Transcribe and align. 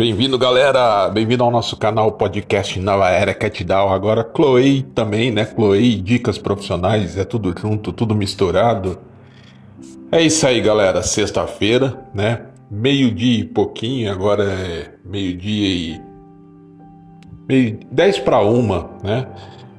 Bem-vindo, 0.00 0.38
galera! 0.38 1.10
Bem-vindo 1.10 1.44
ao 1.44 1.50
nosso 1.50 1.76
canal 1.76 2.12
podcast 2.12 2.80
Nova 2.80 3.10
Era 3.10 3.34
Catdown. 3.34 3.92
Agora, 3.92 4.26
Chloe 4.34 4.80
também, 4.94 5.30
né? 5.30 5.44
Chloe, 5.44 5.96
dicas 5.96 6.38
profissionais, 6.38 7.18
é 7.18 7.24
tudo 7.26 7.54
junto, 7.54 7.92
tudo 7.92 8.14
misturado. 8.14 8.98
É 10.10 10.22
isso 10.22 10.46
aí, 10.46 10.58
galera. 10.62 11.02
Sexta-feira, 11.02 12.02
né? 12.14 12.46
Meio-dia 12.70 13.40
e 13.40 13.44
pouquinho, 13.44 14.10
agora 14.10 14.44
é 14.44 14.90
meio-dia 15.04 15.68
e. 15.68 16.00
Meio... 17.46 17.80
10 17.92 18.20
para 18.20 18.40
uma, 18.40 18.92
né? 19.04 19.26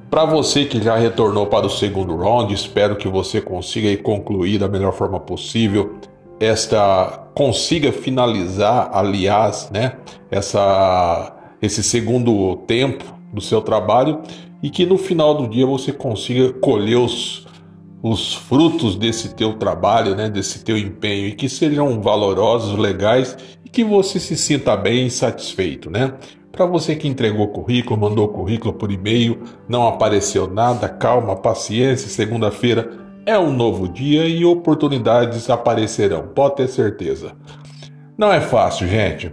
Para 0.08 0.24
você 0.24 0.66
que 0.66 0.80
já 0.80 0.94
retornou 0.94 1.48
para 1.48 1.66
o 1.66 1.70
segundo 1.70 2.14
round, 2.14 2.54
espero 2.54 2.94
que 2.94 3.08
você 3.08 3.40
consiga 3.40 4.00
concluir 4.00 4.60
da 4.60 4.68
melhor 4.68 4.92
forma 4.92 5.18
possível 5.18 5.98
esta 6.42 7.28
consiga 7.34 7.92
finalizar, 7.92 8.90
aliás, 8.92 9.70
né, 9.72 9.92
essa, 10.28 11.32
esse 11.62 11.84
segundo 11.84 12.56
tempo 12.66 13.04
do 13.32 13.40
seu 13.40 13.60
trabalho 13.60 14.20
e 14.60 14.68
que 14.68 14.84
no 14.84 14.98
final 14.98 15.36
do 15.36 15.48
dia 15.48 15.64
você 15.64 15.92
consiga 15.92 16.52
colher 16.54 16.96
os, 16.96 17.46
os 18.02 18.34
frutos 18.34 18.96
desse 18.96 19.36
teu 19.36 19.54
trabalho, 19.54 20.16
né, 20.16 20.28
desse 20.28 20.64
teu 20.64 20.76
empenho 20.76 21.28
e 21.28 21.32
que 21.32 21.48
sejam 21.48 22.02
valorosos, 22.02 22.76
legais 22.76 23.36
e 23.64 23.68
que 23.68 23.84
você 23.84 24.18
se 24.18 24.36
sinta 24.36 24.76
bem 24.76 25.06
e 25.06 25.10
satisfeito, 25.10 25.88
né? 25.90 26.14
Para 26.50 26.66
você 26.66 26.94
que 26.94 27.08
entregou 27.08 27.48
currículo, 27.48 27.98
mandou 27.98 28.28
currículo 28.28 28.74
por 28.74 28.92
e-mail, 28.92 29.42
não 29.66 29.88
apareceu 29.88 30.46
nada, 30.46 30.86
calma, 30.86 31.34
paciência, 31.34 32.10
segunda-feira 32.10 33.01
é 33.24 33.38
um 33.38 33.52
novo 33.52 33.88
dia 33.88 34.26
e 34.26 34.44
oportunidades 34.44 35.48
aparecerão, 35.48 36.28
pode 36.28 36.56
ter 36.56 36.68
certeza. 36.68 37.32
Não 38.16 38.32
é 38.32 38.40
fácil, 38.40 38.86
gente. 38.86 39.32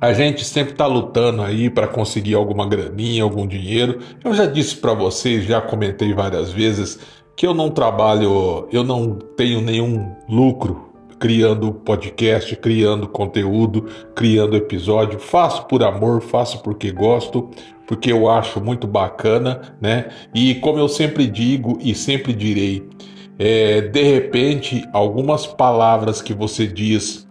A 0.00 0.12
gente 0.12 0.44
sempre 0.44 0.72
está 0.72 0.86
lutando 0.86 1.42
aí 1.42 1.68
para 1.68 1.86
conseguir 1.86 2.34
alguma 2.34 2.66
graninha, 2.66 3.22
algum 3.22 3.46
dinheiro. 3.46 3.98
Eu 4.24 4.32
já 4.32 4.46
disse 4.46 4.76
para 4.76 4.94
vocês, 4.94 5.44
já 5.44 5.60
comentei 5.60 6.14
várias 6.14 6.50
vezes 6.50 6.98
que 7.36 7.46
eu 7.46 7.52
não 7.52 7.70
trabalho, 7.70 8.68
eu 8.72 8.82
não 8.82 9.14
tenho 9.36 9.60
nenhum 9.60 10.14
lucro 10.28 10.90
criando 11.18 11.70
podcast, 11.70 12.56
criando 12.56 13.06
conteúdo, 13.06 13.86
criando 14.14 14.56
episódio. 14.56 15.18
Faço 15.18 15.66
por 15.66 15.84
amor, 15.84 16.22
faço 16.22 16.62
porque 16.62 16.90
gosto, 16.90 17.50
porque 17.90 18.12
eu 18.12 18.30
acho 18.30 18.60
muito 18.60 18.86
bacana, 18.86 19.62
né? 19.80 20.10
E 20.32 20.54
como 20.54 20.78
eu 20.78 20.88
sempre 20.88 21.26
digo 21.26 21.76
e 21.80 21.92
sempre 21.92 22.32
direi, 22.32 22.88
é, 23.36 23.80
de 23.80 24.02
repente, 24.04 24.88
algumas 24.92 25.44
palavras 25.44 26.22
que 26.22 26.32
você 26.32 26.68
diz 26.68 27.26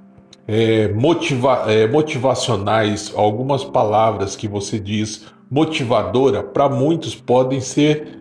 é, 0.45 0.89
motiva 0.89 1.63
é, 1.71 1.88
motivacionais, 1.88 3.13
algumas 3.16 3.63
palavras 3.63 4.35
que 4.35 4.49
você 4.49 4.77
diz 4.77 5.27
motivadora, 5.49 6.43
para 6.43 6.67
muitos 6.67 7.16
podem 7.16 7.61
ser 7.61 8.19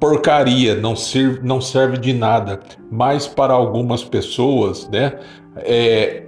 porcaria, 0.00 0.74
não 0.74 0.96
serve, 0.96 1.38
não 1.44 1.60
serve 1.60 1.96
de 1.96 2.12
nada. 2.12 2.58
Mas 2.90 3.28
para 3.28 3.54
algumas 3.54 4.02
pessoas, 4.02 4.88
né, 4.88 5.20
é, 5.58 6.24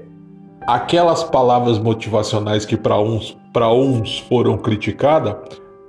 aquelas 0.69 1.25
palavras 1.25 1.79
motivacionais 1.79 2.67
que 2.67 2.77
para 2.77 3.01
uns, 3.01 3.39
uns 3.57 4.19
foram 4.19 4.59
criticadas, 4.59 5.35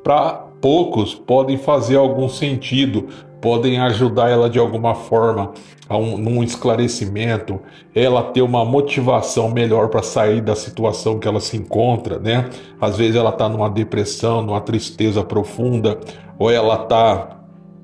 para 0.02 0.46
poucos 0.62 1.14
podem 1.14 1.58
fazer 1.58 1.98
algum 1.98 2.30
sentido, 2.30 3.10
podem 3.42 3.78
ajudar 3.82 4.30
ela 4.30 4.50
de 4.50 4.58
alguma 4.58 4.96
forma 4.96 5.52
a 5.90 5.98
um, 5.98 6.18
num 6.18 6.42
esclarecimento, 6.42 7.60
ela 7.94 8.24
ter 8.24 8.42
uma 8.42 8.64
motivação 8.64 9.50
melhor 9.50 9.90
para 9.90 10.02
sair 10.02 10.40
da 10.40 10.56
situação 10.56 11.20
que 11.20 11.28
ela 11.28 11.42
se 11.42 11.58
encontra, 11.58 12.18
né? 12.18 12.50
Às 12.80 12.96
vezes 12.96 13.18
ela 13.18 13.32
está 13.32 13.50
numa 13.50 13.70
depressão, 13.70 14.42
numa 14.42 14.62
tristeza 14.62 15.22
profunda, 15.26 16.00
ou 16.38 16.50
ela 16.50 16.84
está 16.84 17.42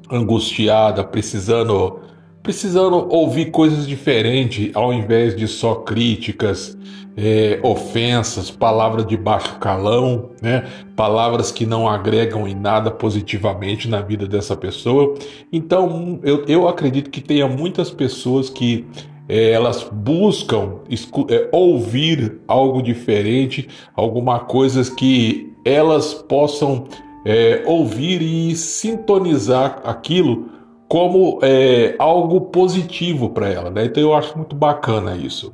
angustiada, 0.10 1.04
precisando 1.04 2.05
precisando 2.46 3.08
ouvir 3.10 3.50
coisas 3.50 3.88
diferentes 3.88 4.70
ao 4.76 4.94
invés 4.94 5.36
de 5.36 5.48
só 5.48 5.74
críticas, 5.74 6.78
é, 7.18 7.60
ofensas, 7.64 8.52
palavras 8.52 9.08
de 9.08 9.18
baixo 9.18 9.58
calão, 9.58 10.30
né? 10.40 10.64
palavras 10.96 11.52
que 11.52 11.66
não 11.66 11.90
agregam 11.90 12.48
em 12.48 12.54
nada 12.54 12.92
positivamente 12.92 13.90
na 13.90 14.00
vida 14.00 14.28
dessa 14.28 14.56
pessoa. 14.56 15.16
Então, 15.52 16.20
eu, 16.22 16.46
eu 16.48 16.68
acredito 16.68 17.10
que 17.10 17.20
tenha 17.20 17.48
muitas 17.48 17.90
pessoas 17.90 18.48
que 18.48 18.86
é, 19.28 19.50
elas 19.50 19.84
buscam 19.92 20.82
é, 21.28 21.50
ouvir 21.52 22.42
algo 22.48 22.80
diferente, 22.80 23.68
alguma 23.96 24.40
coisa 24.42 24.84
que 24.96 25.52
elas 25.66 26.14
possam 26.14 26.86
é, 27.26 27.64
ouvir 27.66 28.22
e 28.22 28.56
sintonizar 28.56 29.82
aquilo 29.84 30.54
como 30.88 31.40
é, 31.42 31.96
algo 31.98 32.42
positivo 32.42 33.30
para 33.30 33.50
ela, 33.50 33.70
né? 33.70 33.86
Então 33.86 34.02
eu 34.02 34.14
acho 34.14 34.38
muito 34.38 34.56
bacana 34.56 35.16
isso, 35.16 35.54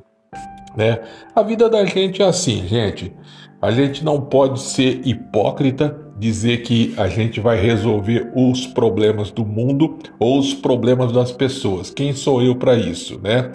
né? 0.76 1.00
A 1.36 1.42
vida 1.42 1.70
da 1.70 1.86
gente 1.86 2.22
é 2.22 2.26
assim, 2.26 2.68
gente. 2.68 3.14
A 3.62 3.72
gente 3.72 4.04
não 4.04 4.20
pode 4.20 4.60
ser 4.60 5.02
hipócrita, 5.06 5.96
dizer 6.18 6.64
que 6.64 6.94
a 6.98 7.08
gente 7.08 7.40
vai 7.40 7.60
resolver 7.60 8.32
os 8.36 8.66
problemas 8.66 9.32
do 9.32 9.46
mundo 9.46 10.00
ou 10.20 10.40
os 10.40 10.54
problemas 10.54 11.12
das 11.12 11.32
pessoas. 11.32 11.90
Quem 11.92 12.14
sou 12.14 12.42
eu 12.42 12.56
para 12.56 12.76
isso, 12.76 13.20
né? 13.22 13.52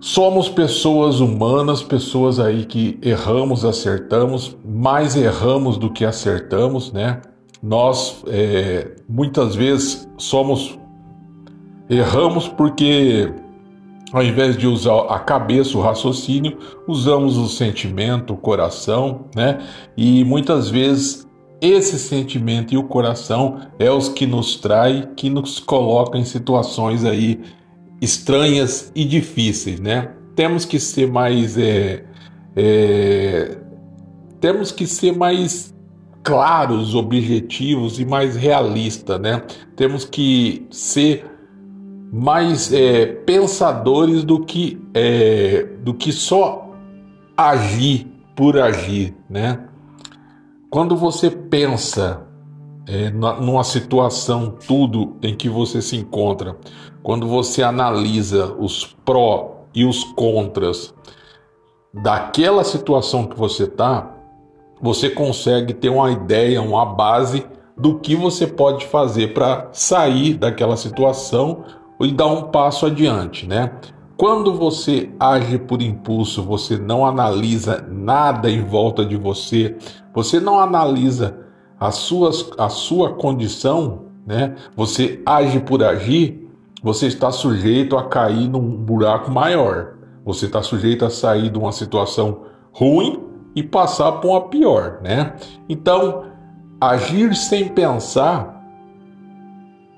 Somos 0.00 0.48
pessoas 0.48 1.18
humanas, 1.18 1.82
pessoas 1.82 2.38
aí 2.38 2.64
que 2.64 2.98
erramos, 3.02 3.64
acertamos, 3.64 4.56
mais 4.64 5.16
erramos 5.16 5.76
do 5.76 5.90
que 5.90 6.04
acertamos, 6.04 6.92
né? 6.92 7.20
Nós 7.62 8.22
é, 8.26 8.96
muitas 9.08 9.54
vezes 9.54 10.08
somos 10.18 10.78
erramos 11.88 12.48
porque 12.48 13.32
ao 14.12 14.22
invés 14.22 14.56
de 14.56 14.66
usar 14.66 15.00
a 15.08 15.18
cabeça, 15.18 15.76
o 15.76 15.80
raciocínio, 15.80 16.58
usamos 16.86 17.36
o 17.36 17.48
sentimento, 17.48 18.34
o 18.34 18.36
coração, 18.36 19.26
né? 19.34 19.58
E 19.96 20.24
muitas 20.24 20.70
vezes 20.70 21.26
esse 21.60 21.98
sentimento 21.98 22.72
e 22.72 22.76
o 22.76 22.84
coração 22.84 23.60
é 23.78 23.90
os 23.90 24.08
que 24.08 24.26
nos 24.26 24.56
trai, 24.56 25.08
que 25.16 25.28
nos 25.28 25.58
colocam 25.58 26.20
em 26.20 26.24
situações 26.24 27.04
aí 27.04 27.40
estranhas 28.00 28.92
e 28.94 29.04
difíceis, 29.04 29.80
né? 29.80 30.12
Temos 30.34 30.64
que 30.64 30.78
ser 30.78 31.10
mais 31.10 31.58
é, 31.58 32.04
é, 32.54 33.58
temos 34.40 34.70
que 34.70 34.86
ser 34.86 35.16
mais 35.16 35.74
claros, 36.26 36.92
objetivos 36.96 38.00
e 38.00 38.04
mais 38.04 38.34
realistas, 38.34 39.20
né? 39.20 39.44
Temos 39.76 40.04
que 40.04 40.66
ser 40.72 41.24
mais 42.12 42.72
é, 42.72 43.06
pensadores 43.06 44.24
do 44.24 44.44
que 44.44 44.76
é, 44.92 45.68
do 45.84 45.94
que 45.94 46.10
só 46.10 46.72
agir 47.36 48.08
por 48.34 48.58
agir, 48.58 49.14
né? 49.30 49.68
Quando 50.68 50.96
você 50.96 51.30
pensa 51.30 52.26
é, 52.88 53.08
numa 53.10 53.62
situação, 53.62 54.56
tudo 54.66 55.16
em 55.22 55.32
que 55.32 55.48
você 55.48 55.80
se 55.80 55.94
encontra, 55.94 56.56
quando 57.04 57.28
você 57.28 57.62
analisa 57.62 58.52
os 58.58 58.84
pró 59.04 59.64
e 59.72 59.84
os 59.84 60.02
contras 60.02 60.92
daquela 61.94 62.64
situação 62.64 63.26
que 63.26 63.38
você 63.38 63.62
está, 63.62 64.15
você 64.80 65.10
consegue 65.10 65.74
ter 65.74 65.88
uma 65.88 66.10
ideia, 66.10 66.62
uma 66.62 66.84
base 66.84 67.46
do 67.76 67.98
que 67.98 68.14
você 68.14 68.46
pode 68.46 68.86
fazer 68.86 69.34
para 69.34 69.68
sair 69.72 70.34
daquela 70.34 70.76
situação 70.76 71.64
e 72.00 72.12
dar 72.12 72.26
um 72.26 72.44
passo 72.44 72.86
adiante, 72.86 73.46
né? 73.46 73.72
Quando 74.16 74.54
você 74.54 75.10
age 75.20 75.58
por 75.58 75.82
impulso, 75.82 76.42
você 76.42 76.78
não 76.78 77.04
analisa 77.04 77.86
nada 77.90 78.50
em 78.50 78.62
volta 78.62 79.04
de 79.04 79.16
você, 79.16 79.76
você 80.14 80.40
não 80.40 80.58
analisa 80.58 81.38
as 81.78 81.96
suas, 81.96 82.50
a 82.56 82.70
sua 82.70 83.12
condição, 83.12 84.06
né? 84.26 84.54
Você 84.74 85.20
age 85.26 85.60
por 85.60 85.84
agir, 85.84 86.48
você 86.82 87.06
está 87.06 87.30
sujeito 87.30 87.96
a 87.96 88.04
cair 88.04 88.48
num 88.48 88.76
buraco 88.76 89.30
maior. 89.30 89.94
Você 90.24 90.46
está 90.46 90.62
sujeito 90.62 91.04
a 91.04 91.10
sair 91.10 91.50
de 91.50 91.58
uma 91.58 91.72
situação 91.72 92.42
ruim 92.72 93.25
e 93.56 93.62
passar 93.62 94.12
para 94.12 94.28
uma 94.28 94.42
pior, 94.42 95.00
né? 95.02 95.32
Então, 95.66 96.26
agir 96.78 97.34
sem 97.34 97.68
pensar 97.68 98.62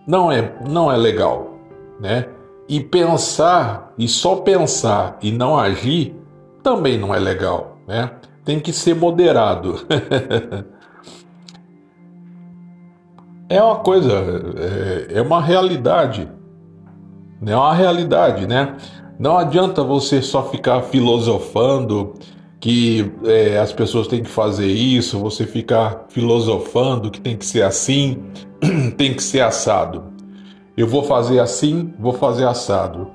não 0.07 0.31
é 0.31 0.55
não 0.67 0.91
é 0.91 0.97
legal, 0.97 1.59
né? 2.01 2.29
E 2.69 2.81
pensar 2.81 3.93
e 3.99 4.07
só 4.07 4.37
pensar 4.37 5.19
e 5.21 5.33
não 5.33 5.59
agir 5.59 6.15
também 6.63 6.97
não 6.97 7.13
é 7.13 7.19
legal, 7.19 7.79
né? 7.87 8.13
Tem 8.45 8.61
que 8.61 8.73
ser 8.73 8.95
moderado. 8.95 9.85
é 13.51 13.61
uma 13.63 13.77
coisa, 13.77 14.13
é, 15.11 15.19
é 15.19 15.23
uma 15.23 15.43
realidade. 15.43 16.29
É 17.45 17.57
uma 17.57 17.75
realidade, 17.75 18.47
né? 18.47 18.77
Não 19.19 19.37
adianta 19.37 19.83
você 19.83 20.23
só 20.23 20.45
ficar 20.45 20.83
filosofando, 20.83 22.15
que 22.61 23.13
é, 23.25 23.59
as 23.59 23.73
pessoas 23.73 24.09
têm 24.09 24.23
que 24.23 24.29
fazer 24.29 24.67
isso, 24.67 25.19
você 25.19 25.47
ficar 25.47 26.07
filosofando 26.09 27.11
que 27.11 27.21
tem 27.21 27.37
que 27.37 27.47
ser 27.47 27.63
assim, 27.63 28.23
tem 28.97 29.15
que 29.15 29.23
ser 29.23 29.41
assado. 29.41 30.05
Eu 30.77 30.87
vou 30.87 31.03
fazer 31.03 31.41
assim, 31.41 31.93
vou 31.99 32.13
fazer 32.13 32.47
assado. 32.47 33.11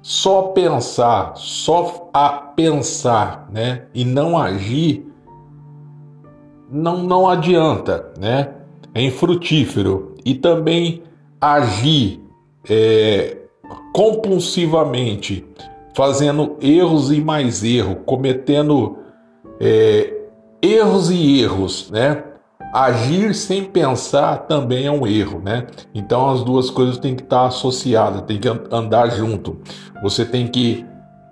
Só 0.00 0.42
pensar, 0.42 1.34
só 1.36 2.10
a 2.14 2.28
pensar, 2.30 3.48
né, 3.52 3.86
e 3.94 4.04
não 4.04 4.38
agir, 4.38 5.06
não, 6.70 7.02
não 7.02 7.28
adianta, 7.28 8.12
né? 8.18 8.54
É 8.94 9.02
infrutífero. 9.02 10.14
E 10.24 10.34
também 10.34 11.02
agir 11.40 12.20
é, 12.68 13.36
compulsivamente 13.92 15.46
fazendo 15.98 16.56
erros 16.60 17.10
e 17.10 17.20
mais 17.20 17.64
erros, 17.64 17.96
cometendo 18.06 18.98
é, 19.58 20.14
erros 20.62 21.10
e 21.10 21.42
erros, 21.42 21.90
né? 21.90 22.22
Agir 22.72 23.34
sem 23.34 23.64
pensar 23.64 24.46
também 24.46 24.86
é 24.86 24.92
um 24.92 25.04
erro, 25.04 25.40
né? 25.40 25.66
Então 25.92 26.30
as 26.30 26.44
duas 26.44 26.70
coisas 26.70 26.98
têm 26.98 27.16
que 27.16 27.24
estar 27.24 27.46
associadas, 27.46 28.22
têm 28.22 28.38
que 28.38 28.48
andar 28.70 29.10
junto. 29.10 29.58
Você 30.00 30.24
tem 30.24 30.46
que 30.46 30.86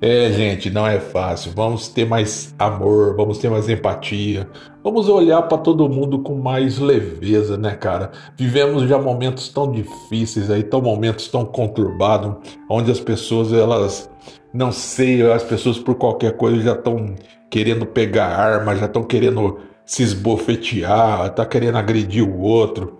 é, 0.00 0.32
gente, 0.32 0.70
não 0.70 0.86
é 0.86 0.98
fácil. 0.98 1.52
Vamos 1.54 1.88
ter 1.88 2.06
mais 2.06 2.54
amor, 2.58 3.14
vamos 3.16 3.38
ter 3.38 3.50
mais 3.50 3.68
empatia. 3.68 4.48
Vamos 4.82 5.08
olhar 5.08 5.42
para 5.42 5.58
todo 5.58 5.88
mundo 5.88 6.20
com 6.20 6.36
mais 6.36 6.78
leveza, 6.78 7.56
né, 7.56 7.74
cara? 7.74 8.10
Vivemos 8.36 8.88
já 8.88 8.98
momentos 8.98 9.48
tão 9.48 9.70
difíceis 9.70 10.50
aí, 10.50 10.62
tão 10.62 10.80
momentos 10.80 11.28
tão 11.28 11.44
conturbados, 11.44 12.36
onde 12.68 12.90
as 12.90 13.00
pessoas 13.00 13.52
elas 13.52 14.10
não 14.56 14.72
sei, 14.72 15.20
as 15.30 15.42
pessoas 15.42 15.78
por 15.78 15.96
qualquer 15.96 16.36
coisa 16.36 16.62
já 16.62 16.72
estão 16.72 17.14
querendo 17.50 17.84
pegar 17.84 18.26
arma, 18.26 18.74
já 18.74 18.86
estão 18.86 19.02
querendo 19.02 19.58
se 19.84 20.02
esbofetear, 20.02 21.34
tá 21.34 21.44
querendo 21.44 21.76
agredir 21.76 22.26
o 22.26 22.40
outro, 22.40 22.98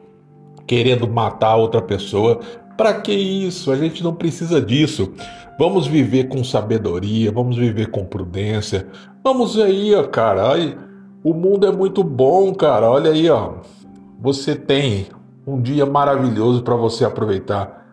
querendo 0.67 1.09
matar 1.09 1.57
outra 1.57 1.81
pessoa. 1.81 2.41
Para 2.77 3.01
que 3.01 3.13
isso? 3.13 3.73
A 3.73 3.77
gente 3.77 4.05
não 4.05 4.15
precisa 4.15 4.61
disso. 4.61 5.15
Vamos 5.59 5.87
viver 5.87 6.29
com 6.29 6.45
sabedoria, 6.45 7.33
vamos 7.33 7.57
viver 7.57 7.91
com 7.91 8.05
prudência. 8.05 8.87
Vamos 9.25 9.59
aí, 9.59 9.95
ó, 9.95 10.05
cara. 10.05 10.53
Aí, 10.53 10.77
o 11.25 11.33
mundo 11.33 11.67
é 11.67 11.73
muito 11.73 12.05
bom, 12.05 12.55
cara. 12.55 12.91
Olha 12.91 13.11
aí, 13.11 13.31
ó. 13.31 13.55
Você 14.21 14.55
tem 14.55 15.07
um 15.47 15.61
dia 15.61 15.87
maravilhoso 15.87 16.63
para 16.63 16.75
você 16.75 17.05
aproveitar. 17.05 17.86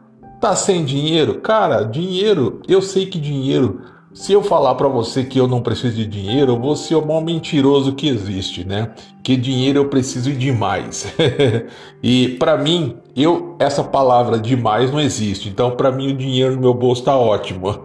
Tá 0.44 0.58
sem 0.58 0.84
dinheiro? 0.84 1.36
Cara, 1.36 1.84
dinheiro, 1.84 2.62
eu 2.68 2.82
sei 2.82 3.06
que 3.06 3.18
dinheiro. 3.18 3.80
Se 4.14 4.34
eu 4.34 4.44
falar 4.44 4.76
para 4.76 4.90
você 4.90 5.24
que 5.24 5.40
eu 5.40 5.48
não 5.48 5.62
preciso 5.62 5.96
de 5.96 6.06
dinheiro, 6.06 6.52
eu 6.52 6.60
vou 6.60 6.76
ser 6.76 6.96
o 6.96 7.06
maior 7.06 7.24
mentiroso 7.24 7.94
que 7.94 8.10
existe, 8.10 8.66
né? 8.66 8.92
Que 9.24 9.38
dinheiro 9.38 9.80
eu 9.80 9.88
preciso 9.88 10.34
demais. 10.34 11.08
e 12.04 12.36
para 12.40 12.58
mim, 12.58 12.98
eu 13.16 13.56
essa 13.58 13.86
palavra 13.86 14.38
demais 14.38 14.92
não 14.92 15.00
existe. 15.00 15.48
Então, 15.48 15.78
para 15.78 15.94
mim 15.94 16.12
o 16.12 16.18
dinheiro 16.18 16.56
no 16.56 16.62
meu 16.62 16.74
bolso 16.74 17.06
tá 17.06 17.16
ótimo. 17.16 17.80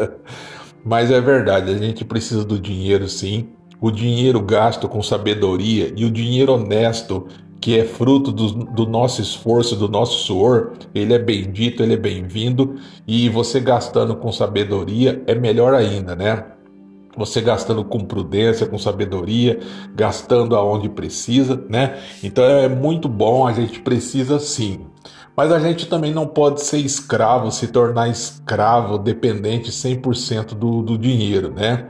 Mas 0.82 1.10
é 1.10 1.20
verdade, 1.20 1.70
a 1.70 1.76
gente 1.76 2.02
precisa 2.02 2.46
do 2.46 2.58
dinheiro 2.58 3.06
sim. 3.10 3.50
O 3.78 3.90
dinheiro 3.90 4.40
gasto 4.40 4.88
com 4.88 5.02
sabedoria 5.02 5.92
e 5.94 6.06
o 6.06 6.10
dinheiro 6.10 6.54
honesto 6.54 7.26
que 7.60 7.78
é 7.78 7.84
fruto 7.84 8.32
do, 8.32 8.64
do, 8.64 8.86
nosso 8.86 9.20
esforço, 9.20 9.76
do 9.76 9.88
nosso 9.88 10.24
suor, 10.24 10.72
ele 10.94 11.12
é 11.12 11.18
bendito, 11.18 11.82
ele 11.82 11.94
é 11.94 11.96
bem-vindo, 11.96 12.76
e 13.06 13.28
você 13.28 13.60
gastando 13.60 14.16
com 14.16 14.32
sabedoria 14.32 15.22
é 15.26 15.34
melhor 15.34 15.74
ainda, 15.74 16.16
né? 16.16 16.46
Você 17.16 17.40
gastando 17.40 17.84
com 17.84 18.04
prudência, 18.04 18.66
com 18.66 18.78
sabedoria, 18.78 19.60
gastando 19.94 20.56
aonde 20.56 20.88
precisa, 20.88 21.62
né? 21.68 21.98
Então 22.22 22.44
é 22.44 22.68
muito 22.68 23.08
bom, 23.08 23.46
a 23.46 23.52
gente 23.52 23.80
precisa 23.80 24.38
sim. 24.38 24.86
Mas 25.36 25.52
a 25.52 25.58
gente 25.58 25.86
também 25.86 26.12
não 26.12 26.26
pode 26.26 26.62
ser 26.62 26.78
escravo, 26.78 27.50
se 27.50 27.68
tornar 27.68 28.08
escravo, 28.08 28.98
dependente 28.98 29.70
100% 29.70 30.54
do, 30.54 30.82
do 30.82 30.96
dinheiro, 30.96 31.52
né? 31.52 31.88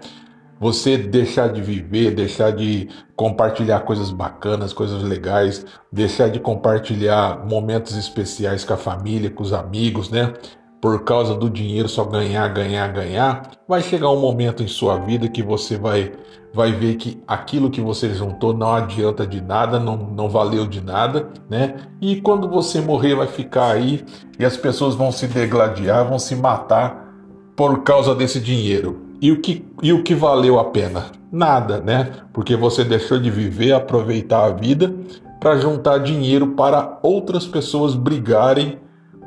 Você 0.61 0.99
deixar 0.99 1.49
de 1.49 1.63
viver, 1.63 2.11
deixar 2.11 2.53
de 2.53 2.87
compartilhar 3.17 3.81
coisas 3.81 4.11
bacanas, 4.11 4.75
coisas 4.75 5.03
legais, 5.03 5.65
deixar 5.91 6.29
de 6.29 6.39
compartilhar 6.39 7.47
momentos 7.47 7.97
especiais 7.97 8.63
com 8.63 8.75
a 8.75 8.77
família, 8.77 9.31
com 9.31 9.43
os 9.43 9.55
amigos, 9.55 10.11
né? 10.11 10.35
Por 10.79 11.03
causa 11.03 11.35
do 11.35 11.49
dinheiro 11.49 11.89
só 11.89 12.05
ganhar, 12.05 12.47
ganhar, 12.49 12.89
ganhar, 12.93 13.51
vai 13.67 13.81
chegar 13.81 14.11
um 14.11 14.21
momento 14.21 14.63
em 14.63 14.69
sua 14.69 14.99
vida 14.99 15.29
que 15.29 15.43
você 15.43 15.79
vai 15.79 16.13
vai 16.53 16.73
ver 16.73 16.97
que 16.97 17.23
aquilo 17.29 17.71
que 17.71 17.81
você 17.81 18.13
juntou 18.13 18.53
não 18.53 18.73
adianta 18.73 19.25
de 19.25 19.41
nada, 19.41 19.79
não, 19.79 19.97
não 19.97 20.29
valeu 20.29 20.67
de 20.67 20.81
nada, 20.81 21.29
né? 21.49 21.77
E 22.01 22.21
quando 22.21 22.49
você 22.49 22.81
morrer 22.81 23.15
vai 23.15 23.29
ficar 23.29 23.71
aí 23.71 24.05
e 24.37 24.45
as 24.45 24.57
pessoas 24.57 24.97
vão 24.97 25.13
se 25.13 25.29
degladiar, 25.29 26.09
vão 26.09 26.19
se 26.19 26.35
matar 26.35 27.15
por 27.55 27.85
causa 27.85 28.17
desse 28.17 28.41
dinheiro. 28.41 29.10
E 29.21 29.31
o 29.31 29.41
que, 29.41 29.65
e 29.83 29.93
o 29.93 30.03
que 30.03 30.15
valeu 30.15 30.59
a 30.59 30.65
pena? 30.65 31.07
Nada, 31.31 31.81
né? 31.81 32.11
Porque 32.33 32.57
você 32.57 32.83
deixou 32.85 33.19
de 33.19 33.31
viver, 33.31 33.73
aproveitar 33.73 34.45
a 34.47 34.51
vida 34.51 34.95
para 35.39 35.59
juntar 35.59 35.99
dinheiro 35.99 36.49
para 36.49 36.99
outras 37.03 37.47
pessoas 37.47 37.95
brigarem 37.95 38.79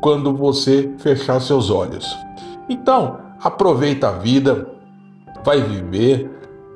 quando 0.02 0.36
você 0.36 0.92
fechar 0.98 1.40
seus 1.40 1.70
olhos. 1.70 2.06
Então, 2.68 3.20
aproveita 3.42 4.10
a 4.10 4.12
vida, 4.12 4.68
vai 5.44 5.62
viver. 5.62 6.30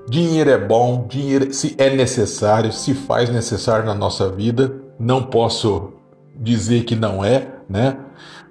Dinheiro 0.10 0.50
é 0.50 0.58
bom, 0.58 1.06
dinheiro 1.08 1.54
se 1.54 1.76
é 1.78 1.90
necessário, 1.90 2.72
se 2.72 2.94
faz 2.94 3.30
necessário 3.30 3.86
na 3.86 3.94
nossa 3.94 4.30
vida. 4.30 4.82
Não 5.00 5.24
posso 5.24 5.94
dizer 6.36 6.84
que 6.86 6.96
não 6.96 7.24
é, 7.24 7.48
né? 7.70 7.98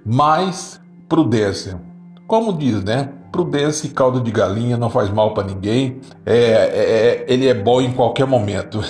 Mas 0.04 0.80
prudência. 1.08 1.80
Como 2.26 2.52
diz, 2.52 2.82
né? 2.84 3.12
Prudência 3.30 3.86
e 3.86 3.90
caldo 3.90 4.20
de 4.20 4.30
galinha 4.30 4.76
não 4.76 4.90
faz 4.90 5.10
mal 5.10 5.34
para 5.34 5.46
ninguém. 5.46 6.00
É, 6.24 6.34
é, 6.34 6.44
é, 6.44 7.24
ele 7.28 7.46
é 7.46 7.54
bom 7.54 7.80
em 7.80 7.92
qualquer 7.92 8.26
momento. 8.26 8.80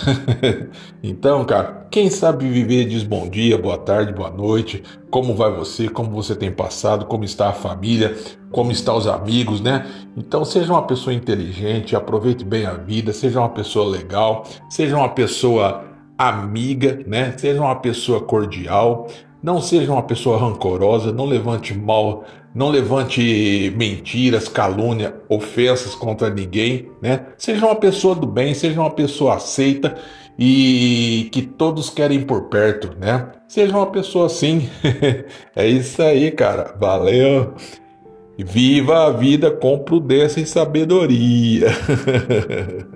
então, 1.02 1.45
cara, 1.45 1.87
quem 1.90 2.11
sabe 2.11 2.49
viver 2.49 2.85
diz 2.87 3.02
bom 3.02 3.28
dia, 3.28 3.59
boa 3.59 3.78
tarde, 3.78 4.12
boa 4.12 4.31
noite. 4.31 4.83
Como 5.11 5.35
vai 5.35 5.50
você? 5.50 5.88
Como 5.88 6.11
você 6.11 6.35
tem 6.35 6.50
passado? 6.50 7.07
Como 7.07 7.25
está 7.25 7.49
a 7.49 7.52
família? 7.52 8.16
Como 8.50 8.71
estão 8.71 8.97
os 8.97 9.07
amigos, 9.07 9.61
né? 9.61 9.87
Então, 10.16 10.45
seja 10.45 10.73
uma 10.73 10.83
pessoa 10.83 11.14
inteligente, 11.14 11.97
aproveite 11.97 12.45
bem 12.45 12.66
a 12.66 12.75
vida, 12.75 13.12
seja 13.12 13.40
uma 13.40 13.49
pessoa 13.49 13.88
legal, 13.88 14.45
seja 14.69 14.97
uma 14.97 15.09
pessoa 15.09 15.85
amiga, 16.19 17.00
né? 17.07 17.35
Seja 17.37 17.61
uma 17.61 17.76
pessoa 17.76 18.21
cordial, 18.21 19.07
não 19.43 19.61
seja 19.61 19.93
uma 19.93 20.02
pessoa 20.02 20.38
rancorosa, 20.38 21.12
não 21.12 21.25
levante 21.25 21.76
mal, 21.76 22.25
não 22.57 22.71
levante 22.71 23.71
mentiras, 23.77 24.49
calúnia, 24.49 25.15
ofensas 25.29 25.95
contra 25.95 26.31
ninguém, 26.31 26.89
né? 27.03 27.27
Seja 27.37 27.67
uma 27.67 27.77
pessoa 27.77 28.15
do 28.15 28.27
bem, 28.27 28.55
seja 28.55 28.81
uma 28.81 28.91
pessoa 28.91 29.35
aceita 29.35 29.95
e 30.39 31.29
que 31.33 31.43
todos 31.43 31.91
querem 31.91 32.23
por 32.23 32.45
perto, 32.45 32.97
né? 32.99 33.31
Seja 33.47 33.77
uma 33.77 33.89
pessoa 33.89 34.25
assim. 34.25 34.71
é 35.55 35.69
isso 35.69 36.01
aí, 36.01 36.31
cara. 36.31 36.75
Valeu. 36.81 37.53
Viva 38.39 39.07
a 39.07 39.11
vida 39.11 39.51
com 39.51 39.79
prudência 39.81 40.41
e 40.41 40.47
sabedoria. 40.47 41.67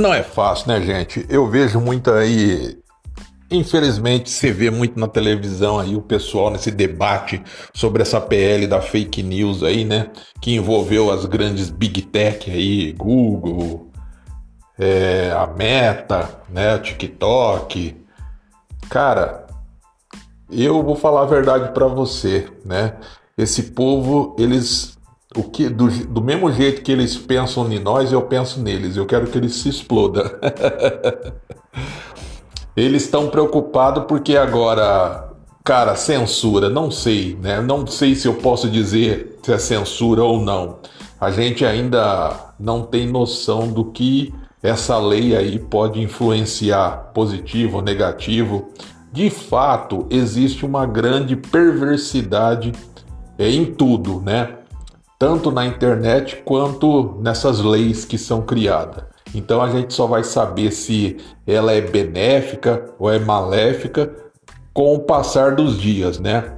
não 0.00 0.12
é 0.12 0.22
fácil, 0.22 0.68
né, 0.68 0.80
gente? 0.80 1.24
Eu 1.28 1.46
vejo 1.48 1.80
muito 1.80 2.10
aí. 2.10 2.78
Infelizmente, 3.50 4.30
você 4.30 4.52
vê 4.52 4.70
muito 4.70 4.98
na 4.98 5.08
televisão 5.08 5.78
aí 5.78 5.96
o 5.96 6.02
pessoal 6.02 6.50
nesse 6.50 6.70
debate 6.70 7.42
sobre 7.74 8.02
essa 8.02 8.20
PL 8.20 8.66
da 8.66 8.80
fake 8.80 9.22
news 9.22 9.62
aí, 9.62 9.84
né? 9.84 10.10
Que 10.40 10.54
envolveu 10.54 11.10
as 11.10 11.24
grandes 11.26 11.68
big 11.68 12.02
tech 12.02 12.50
aí, 12.50 12.92
Google, 12.92 13.90
é, 14.78 15.32
a 15.32 15.46
Meta, 15.46 16.28
né? 16.48 16.78
TikTok. 16.78 17.96
Cara, 18.88 19.46
eu 20.50 20.82
vou 20.82 20.96
falar 20.96 21.22
a 21.22 21.26
verdade 21.26 21.72
para 21.72 21.86
você, 21.86 22.48
né? 22.64 22.94
Esse 23.36 23.64
povo, 23.64 24.36
eles 24.38 24.98
o 25.36 25.44
que 25.44 25.68
do, 25.68 25.88
do 26.06 26.20
mesmo 26.20 26.50
jeito 26.52 26.82
que 26.82 26.90
eles 26.90 27.16
pensam 27.16 27.70
em 27.72 27.78
nós, 27.78 28.12
eu 28.12 28.22
penso 28.22 28.60
neles. 28.60 28.96
Eu 28.96 29.06
quero 29.06 29.28
que 29.28 29.38
eles 29.38 29.54
se 29.54 29.68
explodam. 29.68 30.24
eles 32.76 33.04
estão 33.04 33.28
preocupados 33.28 34.04
porque 34.08 34.36
agora, 34.36 35.30
cara, 35.62 35.94
censura, 35.94 36.68
não 36.68 36.90
sei, 36.90 37.38
né? 37.40 37.60
Não 37.60 37.86
sei 37.86 38.14
se 38.14 38.26
eu 38.26 38.34
posso 38.34 38.68
dizer 38.68 39.38
se 39.42 39.52
é 39.52 39.58
censura 39.58 40.24
ou 40.24 40.40
não. 40.40 40.78
A 41.20 41.30
gente 41.30 41.64
ainda 41.64 42.52
não 42.58 42.82
tem 42.82 43.06
noção 43.06 43.68
do 43.68 43.84
que 43.84 44.34
essa 44.62 44.98
lei 44.98 45.36
aí 45.36 45.58
pode 45.58 46.00
influenciar 46.00 47.12
positivo 47.14 47.76
ou 47.76 47.82
negativo. 47.82 48.70
De 49.12 49.30
fato, 49.30 50.06
existe 50.10 50.66
uma 50.66 50.86
grande 50.86 51.36
perversidade 51.36 52.72
em 53.38 53.64
tudo, 53.64 54.20
né? 54.20 54.59
Tanto 55.20 55.52
na 55.52 55.66
internet 55.66 56.40
quanto 56.46 57.18
nessas 57.20 57.60
leis 57.60 58.06
que 58.06 58.16
são 58.16 58.40
criadas. 58.40 59.04
Então 59.34 59.60
a 59.60 59.68
gente 59.68 59.92
só 59.92 60.06
vai 60.06 60.24
saber 60.24 60.70
se 60.72 61.18
ela 61.46 61.72
é 61.74 61.82
benéfica 61.82 62.86
ou 62.98 63.12
é 63.12 63.18
maléfica 63.18 64.10
com 64.72 64.94
o 64.94 65.00
passar 65.00 65.54
dos 65.54 65.78
dias, 65.78 66.18
né? 66.18 66.56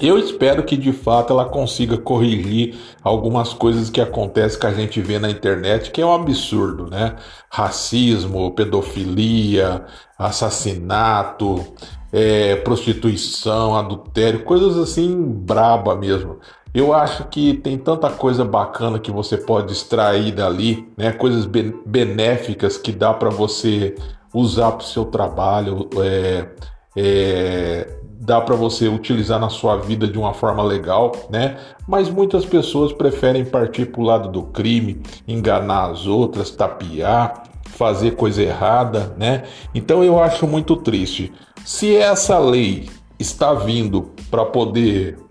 Eu 0.00 0.18
espero 0.18 0.64
que 0.64 0.76
de 0.76 0.92
fato 0.92 1.32
ela 1.32 1.44
consiga 1.44 1.96
corrigir 1.96 2.74
algumas 3.00 3.52
coisas 3.54 3.88
que 3.88 4.00
acontecem 4.00 4.58
que 4.58 4.66
a 4.66 4.74
gente 4.74 5.00
vê 5.00 5.20
na 5.20 5.30
internet, 5.30 5.92
que 5.92 6.02
é 6.02 6.06
um 6.06 6.12
absurdo, 6.12 6.90
né? 6.90 7.14
Racismo, 7.48 8.50
pedofilia, 8.56 9.84
assassinato, 10.18 11.64
é, 12.12 12.56
prostituição, 12.56 13.76
adultério, 13.76 14.42
coisas 14.42 14.76
assim 14.76 15.16
braba 15.16 15.94
mesmo. 15.94 16.40
Eu 16.74 16.92
acho 16.92 17.28
que 17.28 17.54
tem 17.54 17.78
tanta 17.78 18.10
coisa 18.10 18.44
bacana 18.44 18.98
que 18.98 19.12
você 19.12 19.36
pode 19.36 19.72
extrair 19.72 20.32
dali, 20.32 20.88
né? 20.96 21.12
Coisas 21.12 21.46
benéficas 21.46 22.76
que 22.76 22.90
dá 22.90 23.14
para 23.14 23.30
você 23.30 23.94
usar 24.34 24.72
para 24.72 24.80
o 24.80 24.88
seu 24.88 25.04
trabalho, 25.04 25.88
é, 26.02 26.48
é, 26.96 27.98
dá 28.18 28.40
para 28.40 28.56
você 28.56 28.88
utilizar 28.88 29.38
na 29.38 29.48
sua 29.48 29.76
vida 29.76 30.08
de 30.08 30.18
uma 30.18 30.34
forma 30.34 30.64
legal, 30.64 31.12
né? 31.30 31.56
Mas 31.86 32.10
muitas 32.10 32.44
pessoas 32.44 32.92
preferem 32.92 33.44
partir 33.44 33.86
para 33.86 34.00
o 34.00 34.04
lado 34.04 34.28
do 34.28 34.42
crime, 34.42 35.00
enganar 35.28 35.92
as 35.92 36.08
outras, 36.08 36.50
tapear, 36.50 37.44
fazer 37.66 38.16
coisa 38.16 38.42
errada, 38.42 39.14
né? 39.16 39.44
Então 39.72 40.02
eu 40.02 40.20
acho 40.20 40.44
muito 40.44 40.74
triste. 40.74 41.32
Se 41.64 41.94
essa 41.94 42.36
lei 42.36 42.90
está 43.16 43.54
vindo 43.54 44.10
para 44.28 44.44
poder 44.44 45.23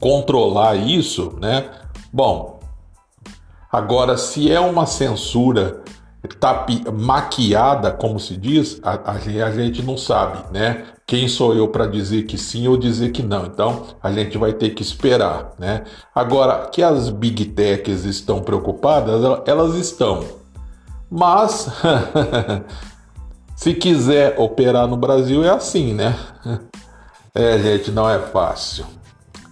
controlar 0.00 0.74
isso, 0.74 1.36
né? 1.40 1.70
Bom, 2.12 2.58
agora 3.70 4.16
se 4.16 4.50
é 4.50 4.58
uma 4.58 4.86
censura 4.86 5.82
tapi, 6.38 6.82
maquiada, 6.92 7.90
como 7.90 8.20
se 8.20 8.36
diz, 8.36 8.78
a, 8.82 9.12
a, 9.12 9.18
gente 9.50 9.82
não 9.82 9.96
sabe, 9.96 10.52
né? 10.52 10.84
Quem 11.06 11.26
sou 11.26 11.54
eu 11.54 11.68
para 11.68 11.86
dizer 11.86 12.24
que 12.24 12.36
sim 12.36 12.68
ou 12.68 12.76
dizer 12.76 13.10
que 13.10 13.22
não? 13.22 13.46
Então 13.46 13.84
a 14.02 14.12
gente 14.12 14.36
vai 14.36 14.52
ter 14.52 14.70
que 14.70 14.82
esperar, 14.82 15.54
né? 15.58 15.84
Agora 16.14 16.66
que 16.66 16.82
as 16.82 17.08
big 17.08 17.46
techs 17.46 18.04
estão 18.04 18.42
preocupadas, 18.42 19.22
elas 19.46 19.74
estão, 19.76 20.24
mas 21.10 21.68
se 23.56 23.74
quiser 23.74 24.38
operar 24.38 24.86
no 24.86 24.96
Brasil 24.96 25.42
é 25.44 25.50
assim, 25.50 25.94
né? 25.94 26.16
É, 27.32 27.56
gente, 27.60 27.92
não 27.92 28.10
é 28.10 28.18
fácil. 28.18 28.84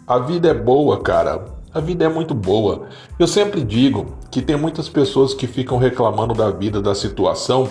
A 0.09 0.19
vida 0.19 0.49
é 0.49 0.55
boa, 0.55 0.99
cara. 1.01 1.45
A 1.75 1.81
vida 1.81 2.03
é 2.07 2.09
muito 2.09 2.35
boa. 2.35 2.87
Eu 3.19 3.27
sempre 3.27 3.63
digo 3.63 4.15
que 4.31 4.41
tem 4.41 4.57
muitas 4.57 4.89
pessoas 4.89 5.35
que 5.35 5.47
ficam 5.47 5.77
reclamando 5.77 6.33
da 6.33 6.51
vida, 6.51 6.81
da 6.81 6.95
situação, 6.95 7.69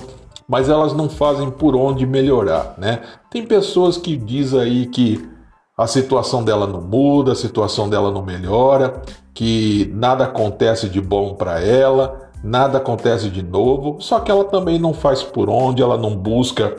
mas 0.47 0.69
elas 0.69 0.93
não 0.93 1.09
fazem 1.09 1.49
por 1.49 1.75
onde 1.75 2.05
melhorar, 2.05 2.75
né? 2.77 3.01
Tem 3.31 3.43
pessoas 3.43 3.97
que 3.97 4.15
diz 4.15 4.53
aí 4.53 4.85
que 4.85 5.27
a 5.75 5.87
situação 5.87 6.43
dela 6.43 6.67
não 6.67 6.79
muda, 6.79 7.31
a 7.31 7.35
situação 7.35 7.89
dela 7.89 8.11
não 8.11 8.21
melhora, 8.21 9.01
que 9.33 9.91
nada 9.95 10.25
acontece 10.25 10.87
de 10.87 11.01
bom 11.01 11.33
para 11.33 11.59
ela, 11.59 12.29
nada 12.43 12.77
acontece 12.77 13.29
de 13.29 13.41
novo, 13.41 13.97
só 13.99 14.19
que 14.19 14.29
ela 14.29 14.45
também 14.45 14.77
não 14.77 14.93
faz 14.93 15.23
por 15.23 15.49
onde, 15.49 15.81
ela 15.81 15.97
não 15.97 16.15
busca 16.15 16.75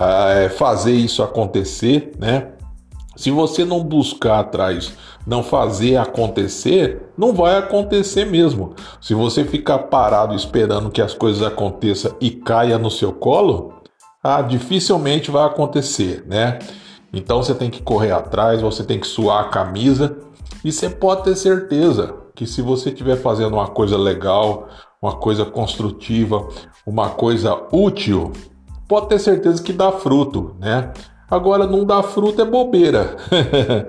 é, 0.00 0.48
fazer 0.48 0.92
isso 0.92 1.22
acontecer, 1.22 2.12
né? 2.18 2.52
Se 3.14 3.30
você 3.30 3.64
não 3.64 3.84
buscar 3.84 4.40
atrás, 4.40 4.92
não 5.26 5.42
fazer 5.42 5.96
acontecer, 5.96 7.12
não 7.16 7.32
vai 7.32 7.58
acontecer 7.58 8.24
mesmo. 8.24 8.74
Se 9.00 9.14
você 9.14 9.44
ficar 9.44 9.78
parado 9.80 10.34
esperando 10.34 10.90
que 10.90 11.02
as 11.02 11.14
coisas 11.14 11.42
aconteçam 11.42 12.16
e 12.20 12.30
caia 12.30 12.78
no 12.78 12.90
seu 12.90 13.12
colo, 13.12 13.74
ah, 14.22 14.40
dificilmente 14.40 15.30
vai 15.30 15.44
acontecer, 15.44 16.24
né? 16.26 16.58
Então 17.12 17.42
você 17.42 17.54
tem 17.54 17.68
que 17.68 17.82
correr 17.82 18.12
atrás, 18.12 18.62
você 18.62 18.82
tem 18.82 18.98
que 18.98 19.06
suar 19.06 19.44
a 19.44 19.48
camisa 19.48 20.16
e 20.64 20.72
você 20.72 20.88
pode 20.88 21.24
ter 21.24 21.36
certeza 21.36 22.14
que 22.34 22.46
se 22.46 22.62
você 22.62 22.88
estiver 22.88 23.16
fazendo 23.16 23.54
uma 23.54 23.68
coisa 23.68 23.98
legal, 23.98 24.68
uma 25.00 25.16
coisa 25.16 25.44
construtiva, 25.44 26.48
uma 26.86 27.10
coisa 27.10 27.66
útil, 27.70 28.32
pode 28.88 29.08
ter 29.08 29.18
certeza 29.18 29.62
que 29.62 29.72
dá 29.72 29.92
fruto, 29.92 30.56
né? 30.58 30.92
Agora, 31.32 31.66
não 31.66 31.82
dá 31.82 32.02
fruto 32.02 32.42
é 32.42 32.44
bobeira. 32.44 33.16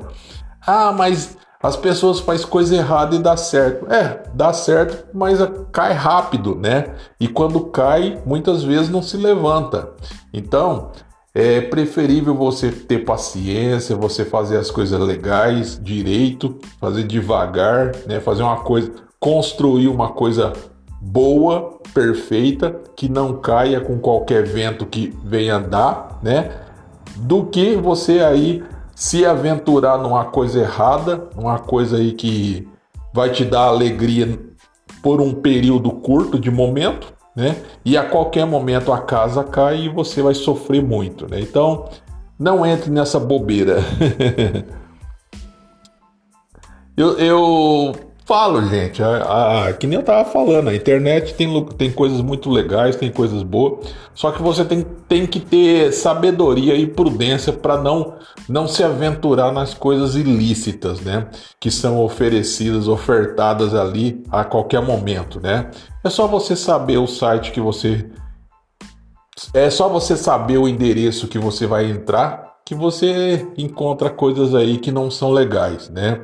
ah, 0.65 0.93
mas 0.93 1.35
as 1.61 1.75
pessoas 1.75 2.21
fazem 2.21 2.47
coisa 2.47 2.73
errada 2.73 3.17
e 3.17 3.19
dá 3.19 3.35
certo. 3.35 3.85
É, 3.91 4.23
dá 4.33 4.53
certo, 4.53 5.09
mas 5.13 5.39
cai 5.69 5.91
rápido, 5.91 6.55
né? 6.55 6.95
E 7.19 7.27
quando 7.27 7.65
cai, 7.65 8.17
muitas 8.25 8.63
vezes 8.63 8.89
não 8.89 9.01
se 9.01 9.17
levanta. 9.17 9.89
Então, 10.33 10.91
é 11.35 11.59
preferível 11.59 12.33
você 12.33 12.71
ter 12.71 12.99
paciência, 12.99 13.93
você 13.93 14.23
fazer 14.23 14.55
as 14.55 14.71
coisas 14.71 14.97
legais, 14.97 15.77
direito, 15.83 16.57
fazer 16.79 17.03
devagar, 17.03 17.91
né? 18.07 18.21
Fazer 18.21 18.43
uma 18.43 18.61
coisa, 18.61 18.89
construir 19.19 19.89
uma 19.89 20.13
coisa 20.13 20.53
boa, 21.01 21.77
perfeita, 21.93 22.73
que 22.95 23.09
não 23.09 23.33
caia 23.33 23.81
com 23.81 23.99
qualquer 23.99 24.45
vento 24.45 24.85
que 24.85 25.13
venha 25.25 25.59
dar, 25.59 26.19
né? 26.23 26.62
Do 27.15 27.45
que 27.45 27.75
você 27.75 28.19
aí 28.19 28.63
se 28.95 29.25
aventurar 29.25 29.97
numa 29.97 30.25
coisa 30.25 30.59
errada, 30.59 31.27
uma 31.35 31.59
coisa 31.59 31.97
aí 31.97 32.13
que 32.13 32.67
vai 33.13 33.29
te 33.29 33.43
dar 33.43 33.65
alegria 33.65 34.39
por 35.01 35.21
um 35.21 35.33
período 35.33 35.91
curto 35.91 36.39
de 36.39 36.49
momento, 36.49 37.13
né? 37.35 37.57
E 37.83 37.97
a 37.97 38.05
qualquer 38.05 38.45
momento 38.45 38.93
a 38.93 39.01
casa 39.01 39.43
cai 39.43 39.81
e 39.81 39.89
você 39.89 40.21
vai 40.21 40.33
sofrer 40.33 40.83
muito, 40.83 41.29
né? 41.29 41.39
Então, 41.39 41.89
não 42.39 42.65
entre 42.65 42.89
nessa 42.89 43.19
bobeira. 43.19 43.79
eu, 46.95 47.17
eu 47.17 47.93
Falo, 48.25 48.65
gente, 48.69 49.03
a, 49.03 49.67
a, 49.67 49.73
que 49.73 49.85
nem 49.85 49.99
eu 49.99 50.03
tava 50.03 50.23
falando, 50.29 50.69
a 50.69 50.75
internet 50.75 51.33
tem, 51.33 51.65
tem 51.77 51.91
coisas 51.91 52.21
muito 52.21 52.49
legais, 52.49 52.95
tem 52.95 53.11
coisas 53.11 53.43
boas, 53.43 53.93
só 54.13 54.31
que 54.31 54.41
você 54.41 54.63
tem, 54.63 54.85
tem 55.09 55.25
que 55.25 55.41
ter 55.41 55.91
sabedoria 55.91 56.73
e 56.73 56.87
prudência 56.87 57.51
para 57.51 57.77
não, 57.77 58.13
não 58.47 58.65
se 58.65 58.81
aventurar 58.81 59.51
nas 59.51 59.73
coisas 59.73 60.15
ilícitas, 60.15 61.01
né? 61.01 61.27
Que 61.59 61.69
são 61.69 61.99
oferecidas, 62.01 62.87
ofertadas 62.87 63.75
ali 63.75 64.23
a 64.31 64.45
qualquer 64.45 64.81
momento, 64.81 65.41
né? 65.41 65.69
É 66.01 66.09
só 66.09 66.25
você 66.25 66.55
saber 66.55 66.97
o 66.97 67.07
site 67.07 67.51
que 67.51 67.59
você. 67.59 68.09
É 69.53 69.69
só 69.69 69.89
você 69.89 70.15
saber 70.15 70.57
o 70.57 70.67
endereço 70.67 71.27
que 71.27 71.37
você 71.37 71.67
vai 71.67 71.89
entrar 71.89 72.53
que 72.65 72.73
você 72.73 73.45
encontra 73.57 74.09
coisas 74.09 74.55
aí 74.55 74.77
que 74.77 74.91
não 74.91 75.11
são 75.11 75.31
legais, 75.31 75.89
né? 75.89 76.21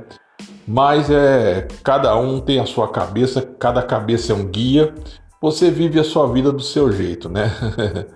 Mas 0.71 1.09
é 1.09 1.67
cada 1.83 2.15
um 2.15 2.39
tem 2.39 2.59
a 2.59 2.65
sua 2.67 2.88
cabeça, 2.88 3.41
cada 3.41 3.81
cabeça 3.81 4.33
é 4.33 4.35
um 4.35 4.45
guia. 4.45 4.93
Você 5.41 5.71
vive 5.71 5.99
a 5.99 6.03
sua 6.03 6.31
vida 6.31 6.51
do 6.51 6.61
seu 6.61 6.91
jeito, 6.91 7.27
né? 7.27 7.51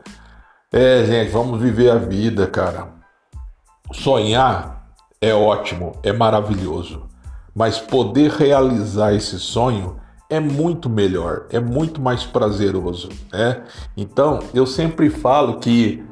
é, 0.71 1.03
gente, 1.03 1.31
vamos 1.31 1.59
viver 1.59 1.89
a 1.89 1.95
vida, 1.95 2.45
cara. 2.45 2.89
Sonhar 3.91 4.85
é 5.19 5.33
ótimo, 5.33 5.93
é 6.03 6.13
maravilhoso, 6.13 7.07
mas 7.55 7.79
poder 7.79 8.29
realizar 8.29 9.15
esse 9.15 9.39
sonho 9.39 9.97
é 10.29 10.39
muito 10.39 10.87
melhor, 10.87 11.47
é 11.49 11.59
muito 11.59 11.99
mais 11.99 12.23
prazeroso, 12.23 13.09
né? 13.31 13.63
Então 13.97 14.41
eu 14.53 14.67
sempre 14.67 15.09
falo 15.09 15.57
que 15.57 16.03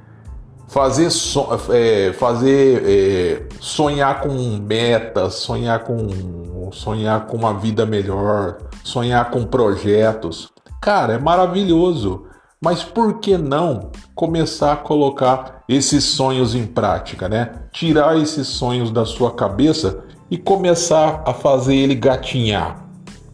fazer, 0.72 1.10
so, 1.10 1.48
é, 1.70 2.13
fazer 2.13 2.84
é, 2.86 3.44
sonhar 3.60 4.22
com 4.22 4.34
metas, 4.58 5.36
sonhar 5.36 5.84
com 5.84 6.72
sonhar 6.72 7.28
com 7.28 7.36
uma 7.36 7.54
vida 7.54 7.86
melhor, 7.86 8.58
sonhar 8.82 9.30
com 9.30 9.44
projetos, 9.46 10.50
cara, 10.82 11.13
é 11.13 11.20
maravilhoso. 11.20 12.25
Mas 12.63 12.84
por 12.84 13.20
que 13.20 13.38
não 13.38 13.92
começar 14.16 14.72
a 14.74 14.78
colocar 14.78 15.63
esses 15.68 16.06
sonhos 16.06 16.56
em 16.56 16.66
prática, 16.66 17.28
né? 17.28 17.51
Tirar 17.74 18.18
esses 18.18 18.48
sonhos 18.48 18.92
da 18.92 19.04
sua 19.04 19.32
cabeça 19.32 20.06
e 20.30 20.38
começar 20.38 21.24
a 21.25 21.34
fazer 21.34 21.75
ele 21.75 21.96
gatinhar, 21.96 22.86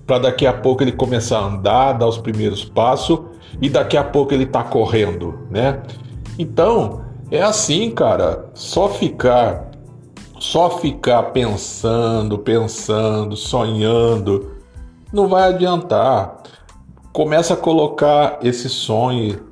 para 0.08 0.18
daqui 0.18 0.48
a 0.48 0.54
pouco 0.54 0.82
ele 0.82 0.94
começar 0.94 1.40
a 1.40 1.46
andar, 1.46 1.94
dar 1.94 2.08
os 2.08 2.18
primeiros 2.18 2.66
passos 2.66 3.20
e 3.62 3.70
daqui 3.70 3.98
a 3.98 4.04
pouco 4.04 4.34
ele 4.34 4.46
tá 4.48 4.64
correndo, 4.64 5.38
né? 5.52 5.84
Então, 6.40 7.06
é 7.30 7.42
assim, 7.42 7.92
cara, 7.92 8.50
só 8.54 8.90
ficar 8.90 9.68
só 10.40 10.78
ficar 10.78 11.24
pensando, 11.32 12.38
pensando, 12.38 13.36
sonhando, 13.36 14.58
não 15.12 15.28
vai 15.28 15.50
adiantar. 15.50 16.44
Começa 17.12 17.56
a 17.56 17.58
colocar 17.58 18.40
esse 18.44 18.70
sonho, 18.70 19.48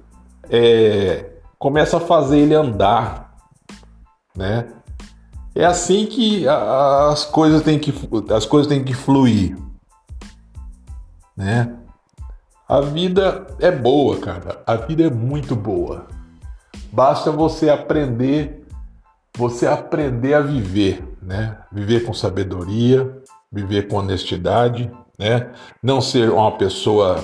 é, 0.49 1.31
começa 1.57 1.97
a 1.97 1.99
fazer 1.99 2.39
ele 2.39 2.53
andar, 2.53 3.35
né? 4.35 4.67
É 5.55 5.65
assim 5.65 6.05
que 6.05 6.45
as 6.47 7.25
coisas 7.25 7.61
têm 7.63 7.79
que 7.79 7.93
as 8.29 8.45
coisas 8.45 8.67
têm 8.67 8.83
que 8.83 8.93
fluir, 8.93 9.57
né? 11.35 11.73
A 12.67 12.81
vida 12.81 13.47
é 13.59 13.71
boa, 13.71 14.17
cara. 14.17 14.61
A 14.65 14.75
vida 14.75 15.03
é 15.03 15.09
muito 15.09 15.55
boa. 15.55 16.07
Basta 16.95 17.29
você 17.29 17.69
aprender, 17.69 18.65
você 19.37 19.67
aprender 19.67 20.33
a 20.33 20.39
viver, 20.39 21.03
né? 21.21 21.57
Viver 21.69 22.05
com 22.05 22.13
sabedoria, 22.13 23.21
viver 23.51 23.89
com 23.89 23.97
honestidade, 23.97 24.89
né? 25.19 25.51
Não 25.83 25.99
ser 25.99 26.31
uma 26.31 26.53
pessoa 26.53 27.21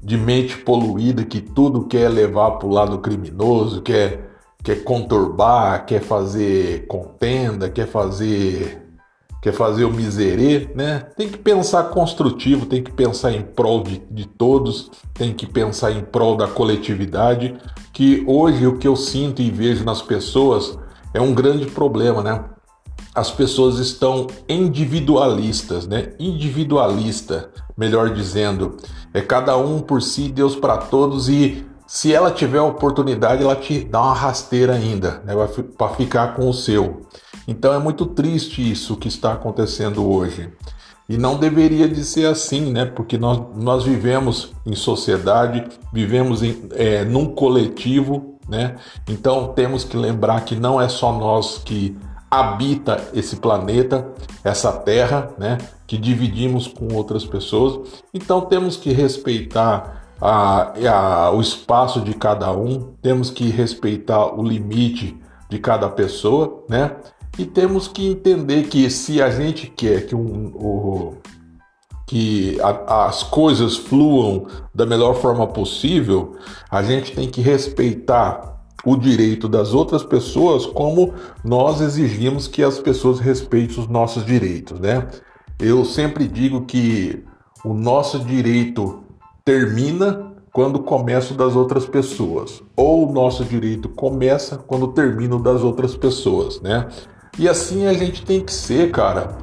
de 0.00 0.16
mente 0.16 0.58
poluída 0.58 1.24
que 1.24 1.40
tudo 1.40 1.88
quer 1.88 2.08
levar 2.08 2.52
para 2.52 2.68
o 2.68 2.70
lado 2.70 3.00
criminoso, 3.00 3.82
quer, 3.82 4.30
quer 4.62 4.84
conturbar, 4.84 5.84
quer 5.84 6.00
fazer 6.00 6.86
contenda, 6.86 7.68
quer 7.68 7.88
fazer 7.88 8.88
quer 9.40 9.52
fazer 9.52 9.84
o 9.84 9.92
miserê, 9.92 10.68
né? 10.74 11.00
Tem 11.16 11.28
que 11.28 11.38
pensar 11.38 11.84
construtivo, 11.90 12.66
tem 12.66 12.82
que 12.82 12.92
pensar 12.92 13.32
em 13.32 13.42
prol 13.42 13.82
de, 13.82 13.98
de 14.10 14.26
todos, 14.26 14.90
tem 15.14 15.32
que 15.32 15.46
pensar 15.46 15.92
em 15.92 16.02
prol 16.02 16.36
da 16.36 16.48
coletividade, 16.48 17.56
que 17.98 18.22
hoje 18.28 18.64
o 18.64 18.78
que 18.78 18.86
eu 18.86 18.94
sinto 18.94 19.42
e 19.42 19.50
vejo 19.50 19.84
nas 19.84 20.00
pessoas 20.00 20.78
é 21.12 21.20
um 21.20 21.34
grande 21.34 21.66
problema, 21.66 22.22
né? 22.22 22.44
As 23.12 23.28
pessoas 23.28 23.80
estão 23.80 24.28
individualistas, 24.48 25.84
né? 25.84 26.12
Individualista, 26.16 27.50
melhor 27.76 28.14
dizendo, 28.14 28.76
é 29.12 29.20
cada 29.20 29.56
um 29.56 29.80
por 29.80 30.00
si, 30.00 30.28
Deus 30.28 30.54
para 30.54 30.76
todos 30.76 31.28
e 31.28 31.66
se 31.88 32.14
ela 32.14 32.30
tiver 32.30 32.60
oportunidade, 32.60 33.42
ela 33.42 33.56
te 33.56 33.82
dá 33.82 34.00
uma 34.00 34.14
rasteira 34.14 34.74
ainda, 34.74 35.20
né? 35.24 35.34
Para 35.76 35.88
ficar 35.94 36.36
com 36.36 36.48
o 36.48 36.54
seu. 36.54 37.00
Então 37.48 37.74
é 37.74 37.80
muito 37.80 38.06
triste 38.06 38.70
isso 38.70 38.96
que 38.96 39.08
está 39.08 39.32
acontecendo 39.32 40.08
hoje. 40.08 40.52
E 41.08 41.16
não 41.16 41.38
deveria 41.38 41.88
de 41.88 42.04
ser 42.04 42.26
assim, 42.26 42.70
né? 42.70 42.84
Porque 42.84 43.16
nós, 43.16 43.40
nós 43.56 43.84
vivemos 43.84 44.52
em 44.66 44.74
sociedade, 44.74 45.64
vivemos 45.90 46.42
em, 46.42 46.68
é, 46.72 47.02
num 47.04 47.26
coletivo, 47.26 48.38
né? 48.46 48.76
Então 49.08 49.48
temos 49.54 49.84
que 49.84 49.96
lembrar 49.96 50.44
que 50.44 50.54
não 50.54 50.80
é 50.80 50.88
só 50.88 51.12
nós 51.12 51.62
que 51.64 51.96
habita 52.30 53.08
esse 53.14 53.36
planeta, 53.36 54.06
essa 54.44 54.70
terra, 54.70 55.30
né? 55.38 55.56
Que 55.86 55.96
dividimos 55.96 56.66
com 56.68 56.94
outras 56.94 57.24
pessoas. 57.24 58.02
Então 58.12 58.42
temos 58.42 58.76
que 58.76 58.92
respeitar 58.92 59.98
a, 60.20 60.72
a, 60.88 61.30
o 61.30 61.40
espaço 61.40 62.02
de 62.02 62.12
cada 62.12 62.52
um, 62.52 62.92
temos 63.00 63.30
que 63.30 63.48
respeitar 63.48 64.38
o 64.38 64.42
limite 64.42 65.16
de 65.48 65.58
cada 65.58 65.88
pessoa, 65.88 66.64
né? 66.68 66.96
E 67.38 67.46
temos 67.46 67.86
que 67.86 68.08
entender 68.08 68.64
que 68.64 68.90
se 68.90 69.22
a 69.22 69.30
gente 69.30 69.68
quer 69.68 70.06
que, 70.06 70.14
um, 70.14 70.48
o, 70.56 71.14
que 72.04 72.60
a, 72.60 73.06
as 73.06 73.22
coisas 73.22 73.76
fluam 73.76 74.46
da 74.74 74.84
melhor 74.84 75.14
forma 75.14 75.46
possível, 75.46 76.36
a 76.68 76.82
gente 76.82 77.12
tem 77.12 77.28
que 77.28 77.40
respeitar 77.40 78.58
o 78.84 78.96
direito 78.96 79.48
das 79.48 79.72
outras 79.72 80.02
pessoas 80.02 80.66
como 80.66 81.14
nós 81.44 81.80
exigimos 81.80 82.48
que 82.48 82.62
as 82.62 82.78
pessoas 82.78 83.20
respeitem 83.20 83.78
os 83.78 83.88
nossos 83.88 84.24
direitos, 84.24 84.80
né? 84.80 85.06
Eu 85.58 85.84
sempre 85.84 86.26
digo 86.26 86.64
que 86.64 87.24
o 87.64 87.74
nosso 87.74 88.20
direito 88.20 89.02
termina 89.44 90.32
quando 90.52 90.80
começa 90.80 91.34
o 91.34 91.36
das 91.36 91.54
outras 91.54 91.86
pessoas, 91.86 92.62
ou 92.76 93.08
o 93.08 93.12
nosso 93.12 93.44
direito 93.44 93.88
começa 93.88 94.56
quando 94.56 94.88
termina 94.88 95.36
o 95.36 95.42
das 95.42 95.62
outras 95.62 95.94
pessoas, 95.94 96.60
né? 96.60 96.88
E 97.38 97.48
assim 97.48 97.86
a 97.86 97.92
gente 97.92 98.24
tem 98.24 98.40
que 98.40 98.52
ser, 98.52 98.90
cara. 98.90 99.38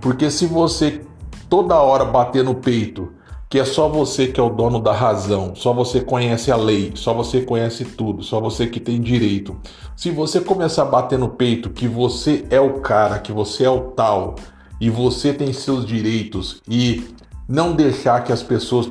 Porque 0.00 0.30
se 0.30 0.46
você 0.46 1.00
toda 1.48 1.76
hora 1.76 2.04
bater 2.04 2.42
no 2.42 2.54
peito 2.54 3.12
que 3.48 3.60
é 3.60 3.64
só 3.64 3.88
você 3.88 4.26
que 4.26 4.40
é 4.40 4.42
o 4.42 4.50
dono 4.50 4.80
da 4.80 4.92
razão, 4.92 5.54
só 5.54 5.72
você 5.72 6.00
conhece 6.00 6.50
a 6.50 6.56
lei, 6.56 6.92
só 6.96 7.14
você 7.14 7.40
conhece 7.40 7.84
tudo, 7.84 8.22
só 8.22 8.40
você 8.40 8.66
que 8.66 8.80
tem 8.80 9.00
direito. 9.00 9.56
Se 9.96 10.10
você 10.10 10.40
começar 10.40 10.82
a 10.82 10.86
bater 10.86 11.18
no 11.18 11.28
peito 11.28 11.70
que 11.70 11.86
você 11.86 12.44
é 12.50 12.60
o 12.60 12.80
cara, 12.80 13.20
que 13.20 13.30
você 13.30 13.64
é 13.64 13.70
o 13.70 13.92
tal 13.92 14.34
e 14.80 14.90
você 14.90 15.32
tem 15.32 15.52
seus 15.52 15.86
direitos 15.86 16.60
e 16.68 17.14
não 17.48 17.72
deixar 17.72 18.24
que 18.24 18.32
as 18.32 18.42
pessoas 18.42 18.90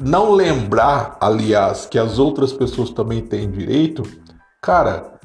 não 0.00 0.32
lembrar, 0.32 1.18
aliás, 1.20 1.86
que 1.86 1.98
as 1.98 2.18
outras 2.18 2.52
pessoas 2.52 2.90
também 2.90 3.20
têm 3.20 3.50
direito, 3.50 4.02
cara, 4.60 5.19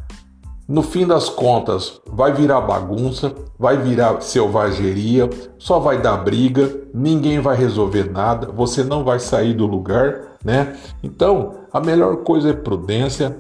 no 0.68 0.82
fim 0.82 1.06
das 1.06 1.30
contas, 1.30 2.02
vai 2.08 2.34
virar 2.34 2.62
bagunça, 2.62 3.36
vai 3.58 3.78
virar 3.78 4.22
selvageria, 4.22 5.30
só 5.60 5.80
vai 5.80 6.02
dar 6.02 6.18
briga, 6.18 6.82
ninguém 6.94 7.40
vai 7.40 7.56
resolver 7.56 8.12
nada, 8.12 8.52
você 8.52 8.84
não 8.84 9.04
vai 9.04 9.20
sair 9.20 9.54
do 9.54 9.68
lugar, 9.68 10.38
né? 10.44 10.76
Então, 11.04 11.66
a 11.72 11.80
melhor 11.80 12.18
coisa 12.18 12.50
é 12.50 12.54
prudência, 12.54 13.38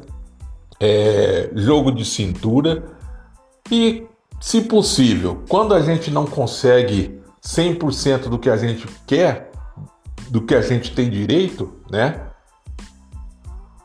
é 0.79 1.49
jogo 1.55 1.91
de 1.91 2.05
cintura 2.05 2.83
e, 3.71 4.05
se 4.39 4.61
possível, 4.61 5.43
quando 5.49 5.73
a 5.73 5.81
gente 5.81 6.11
não 6.11 6.27
consegue 6.27 7.19
100% 7.43 8.29
do 8.29 8.37
que 8.37 8.51
a 8.51 8.57
gente 8.57 8.87
quer, 9.07 9.51
do 10.29 10.41
que 10.41 10.53
a 10.53 10.61
gente 10.61 10.93
tem 10.93 11.09
direito, 11.09 11.73
né? 11.89 12.21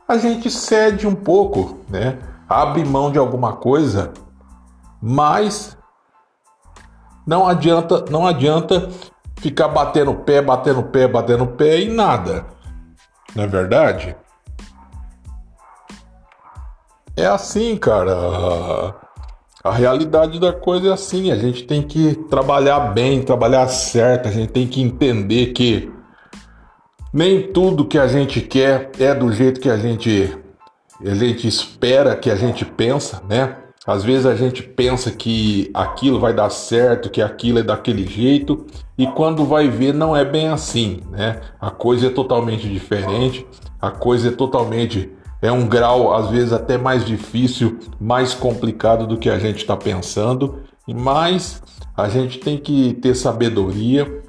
A 0.06 0.18
gente 0.18 0.50
cede 0.50 1.06
um 1.06 1.14
pouco, 1.14 1.78
né? 1.88 2.18
Abre 2.50 2.84
mão 2.84 3.12
de 3.12 3.18
alguma 3.18 3.52
coisa, 3.52 4.12
mas 5.00 5.78
não 7.24 7.46
adianta, 7.46 8.04
não 8.10 8.26
adianta 8.26 8.88
ficar 9.36 9.68
batendo 9.68 10.12
pé, 10.14 10.42
batendo 10.42 10.82
pé, 10.82 11.06
batendo 11.06 11.46
pé 11.46 11.80
e 11.82 11.88
nada. 11.88 12.44
Não 13.36 13.44
é 13.44 13.46
verdade? 13.46 14.16
É 17.16 17.26
assim, 17.26 17.76
cara. 17.76 18.12
A 19.62 19.70
realidade 19.70 20.40
da 20.40 20.52
coisa 20.52 20.88
é 20.88 20.92
assim. 20.92 21.30
A 21.30 21.36
gente 21.36 21.64
tem 21.64 21.82
que 21.82 22.14
trabalhar 22.28 22.80
bem, 22.92 23.22
trabalhar 23.22 23.68
certo. 23.68 24.28
A 24.28 24.32
gente 24.32 24.50
tem 24.50 24.66
que 24.66 24.82
entender 24.82 25.52
que 25.52 25.92
nem 27.12 27.52
tudo 27.52 27.86
que 27.86 27.98
a 27.98 28.08
gente 28.08 28.40
quer 28.40 28.90
é 28.98 29.14
do 29.14 29.30
jeito 29.30 29.60
que 29.60 29.70
a 29.70 29.76
gente 29.76 30.39
a 31.04 31.14
gente 31.14 31.46
espera 31.46 32.16
que 32.16 32.30
a 32.30 32.36
gente 32.36 32.64
pensa, 32.64 33.22
né? 33.28 33.56
Às 33.86 34.04
vezes 34.04 34.26
a 34.26 34.34
gente 34.34 34.62
pensa 34.62 35.10
que 35.10 35.70
aquilo 35.72 36.20
vai 36.20 36.34
dar 36.34 36.50
certo, 36.50 37.08
que 37.08 37.22
aquilo 37.22 37.58
é 37.58 37.62
daquele 37.62 38.06
jeito, 38.06 38.66
e 38.96 39.06
quando 39.06 39.46
vai 39.46 39.68
ver 39.68 39.94
não 39.94 40.14
é 40.14 40.24
bem 40.24 40.48
assim, 40.48 41.00
né? 41.10 41.40
A 41.58 41.70
coisa 41.70 42.08
é 42.08 42.10
totalmente 42.10 42.68
diferente, 42.68 43.46
a 43.80 43.90
coisa 43.90 44.28
é 44.28 44.32
totalmente 44.32 45.10
é 45.42 45.50
um 45.50 45.66
grau 45.66 46.14
às 46.14 46.28
vezes 46.28 46.52
até 46.52 46.76
mais 46.76 47.04
difícil, 47.04 47.78
mais 47.98 48.34
complicado 48.34 49.06
do 49.06 49.16
que 49.16 49.30
a 49.30 49.38
gente 49.38 49.58
está 49.58 49.74
pensando, 49.74 50.60
mas 50.86 51.62
a 51.96 52.08
gente 52.10 52.38
tem 52.38 52.58
que 52.58 52.92
ter 52.94 53.14
sabedoria 53.14 54.22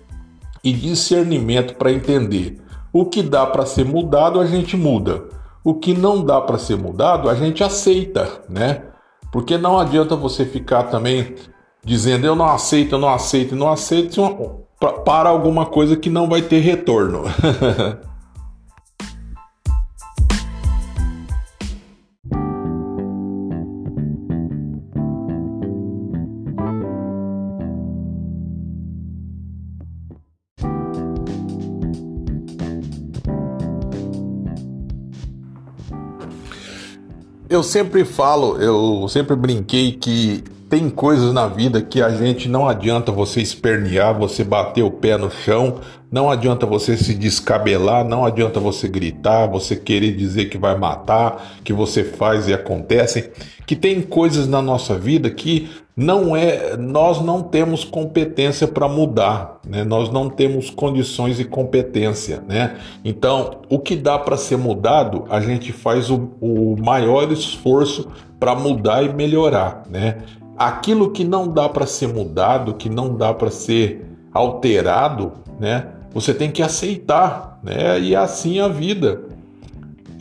e 0.63 0.71
discernimento 0.71 1.75
para 1.75 1.91
entender 1.91 2.61
o 2.93 3.05
que 3.05 3.21
dá 3.21 3.45
para 3.45 3.65
ser 3.65 3.83
mudado 3.83 4.39
a 4.39 4.45
gente 4.45 4.77
muda 4.77 5.40
o 5.63 5.75
que 5.75 5.93
não 5.93 6.23
dá 6.23 6.41
para 6.41 6.57
ser 6.57 6.77
mudado, 6.77 7.29
a 7.29 7.35
gente 7.35 7.63
aceita, 7.63 8.41
né? 8.49 8.83
Porque 9.31 9.57
não 9.57 9.79
adianta 9.79 10.15
você 10.15 10.45
ficar 10.45 10.83
também 10.83 11.35
dizendo 11.83 12.25
eu 12.25 12.35
não 12.35 12.45
aceito, 12.45 12.95
eu 12.95 12.99
não 12.99 13.09
aceito, 13.09 13.53
eu 13.53 13.57
não 13.57 13.71
aceito. 13.71 14.21
para 15.05 15.29
alguma 15.29 15.65
coisa 15.65 15.95
que 15.95 16.09
não 16.09 16.27
vai 16.27 16.41
ter 16.41 16.59
retorno. 16.59 17.23
Eu 37.51 37.63
sempre 37.63 38.05
falo, 38.05 38.61
eu 38.61 39.05
sempre 39.09 39.35
brinquei 39.35 39.91
que 39.91 40.41
tem 40.69 40.89
coisas 40.89 41.33
na 41.33 41.47
vida 41.47 41.81
que 41.81 42.01
a 42.01 42.09
gente 42.09 42.47
não 42.47 42.65
adianta 42.65 43.11
você 43.11 43.41
espernear, 43.41 44.17
você 44.17 44.41
bater 44.41 44.83
o 44.83 44.89
pé 44.89 45.17
no 45.17 45.29
chão, 45.29 45.81
não 46.09 46.31
adianta 46.31 46.65
você 46.65 46.95
se 46.95 47.13
descabelar, 47.13 48.05
não 48.05 48.23
adianta 48.23 48.57
você 48.57 48.87
gritar, 48.87 49.47
você 49.47 49.75
querer 49.75 50.13
dizer 50.13 50.45
que 50.45 50.57
vai 50.57 50.77
matar, 50.77 51.59
que 51.61 51.73
você 51.73 52.05
faz 52.05 52.47
e 52.47 52.53
acontece, 52.53 53.31
que 53.67 53.75
tem 53.75 54.01
coisas 54.01 54.47
na 54.47 54.61
nossa 54.61 54.97
vida 54.97 55.29
que 55.29 55.69
não 56.01 56.35
é, 56.35 56.75
nós 56.77 57.21
não 57.21 57.41
temos 57.41 57.83
competência 57.83 58.67
para 58.67 58.87
mudar, 58.87 59.59
né? 59.67 59.83
Nós 59.83 60.09
não 60.09 60.29
temos 60.29 60.69
condições 60.69 61.39
e 61.39 61.45
competência, 61.45 62.43
né? 62.47 62.77
Então, 63.05 63.61
o 63.69 63.79
que 63.79 63.95
dá 63.95 64.17
para 64.17 64.35
ser 64.35 64.57
mudado, 64.57 65.25
a 65.29 65.39
gente 65.39 65.71
faz 65.71 66.09
o, 66.09 66.31
o 66.41 66.75
maior 66.83 67.31
esforço 67.31 68.07
para 68.39 68.55
mudar 68.55 69.03
e 69.03 69.13
melhorar, 69.13 69.83
né? 69.89 70.17
aquilo 70.57 71.09
que 71.09 71.23
não 71.23 71.47
dá 71.47 71.67
para 71.67 71.87
ser 71.87 72.07
mudado, 72.07 72.75
que 72.75 72.89
não 72.89 73.15
dá 73.15 73.33
para 73.33 73.49
ser 73.49 74.05
alterado, 74.31 75.31
né? 75.59 75.87
Você 76.13 76.33
tem 76.33 76.51
que 76.51 76.61
aceitar, 76.61 77.59
né? 77.63 77.99
E 77.99 78.15
assim 78.15 78.59
a 78.59 78.67
vida. 78.67 79.23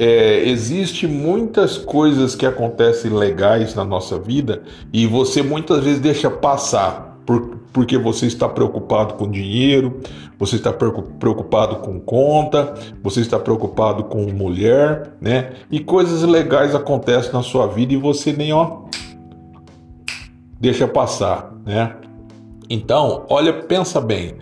É, 0.03 0.49
existe 0.49 1.07
muitas 1.07 1.77
coisas 1.77 2.35
que 2.35 2.47
acontecem 2.47 3.11
legais 3.11 3.75
na 3.75 3.85
nossa 3.85 4.19
vida 4.19 4.63
e 4.91 5.07
você 5.07 5.43
muitas 5.43 5.85
vezes 5.85 6.01
deixa 6.01 6.31
passar 6.31 7.21
por, 7.27 7.59
porque 7.71 7.99
você 7.99 8.25
está 8.25 8.49
preocupado 8.49 9.13
com 9.15 9.31
dinheiro, 9.31 10.01
você 10.39 10.57
está 10.57 10.73
preocupado 10.73 11.77
com 11.77 12.01
conta, 12.01 12.73
você 13.03 13.21
está 13.21 13.39
preocupado 13.39 14.05
com 14.05 14.23
mulher, 14.33 15.13
né? 15.21 15.53
E 15.71 15.81
coisas 15.81 16.23
legais 16.23 16.75
acontecem 16.75 17.35
na 17.35 17.43
sua 17.43 17.67
vida 17.67 17.93
e 17.93 17.99
você 17.99 18.33
nem 18.33 18.55
ó 18.55 18.85
deixa 20.59 20.89
passar, 20.89 21.55
né? 21.63 21.95
Então, 22.71 23.27
olha, 23.29 23.53
pensa 23.53 24.01
bem. 24.01 24.37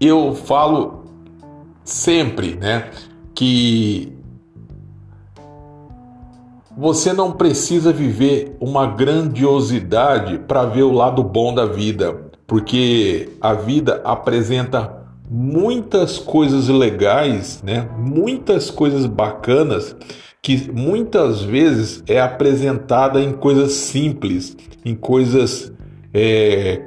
Eu 0.00 0.34
falo 0.34 1.04
sempre, 1.84 2.56
né, 2.56 2.90
que 3.32 4.12
você 6.76 7.12
não 7.12 7.32
precisa 7.32 7.92
viver 7.92 8.56
uma 8.60 8.86
grandiosidade 8.86 10.38
para 10.38 10.64
ver 10.64 10.82
o 10.82 10.92
lado 10.92 11.22
bom 11.22 11.54
da 11.54 11.66
vida, 11.66 12.12
porque 12.46 13.30
a 13.40 13.54
vida 13.54 14.00
apresenta 14.04 15.04
muitas 15.30 16.18
coisas 16.18 16.68
legais, 16.68 17.62
né? 17.62 17.88
Muitas 17.96 18.70
coisas 18.70 19.06
bacanas 19.06 19.96
que 20.42 20.70
muitas 20.70 21.42
vezes 21.42 22.02
é 22.06 22.20
apresentada 22.20 23.20
em 23.20 23.32
coisas 23.32 23.72
simples, 23.72 24.54
em 24.84 24.94
coisas 24.94 25.72
é, 26.12 26.82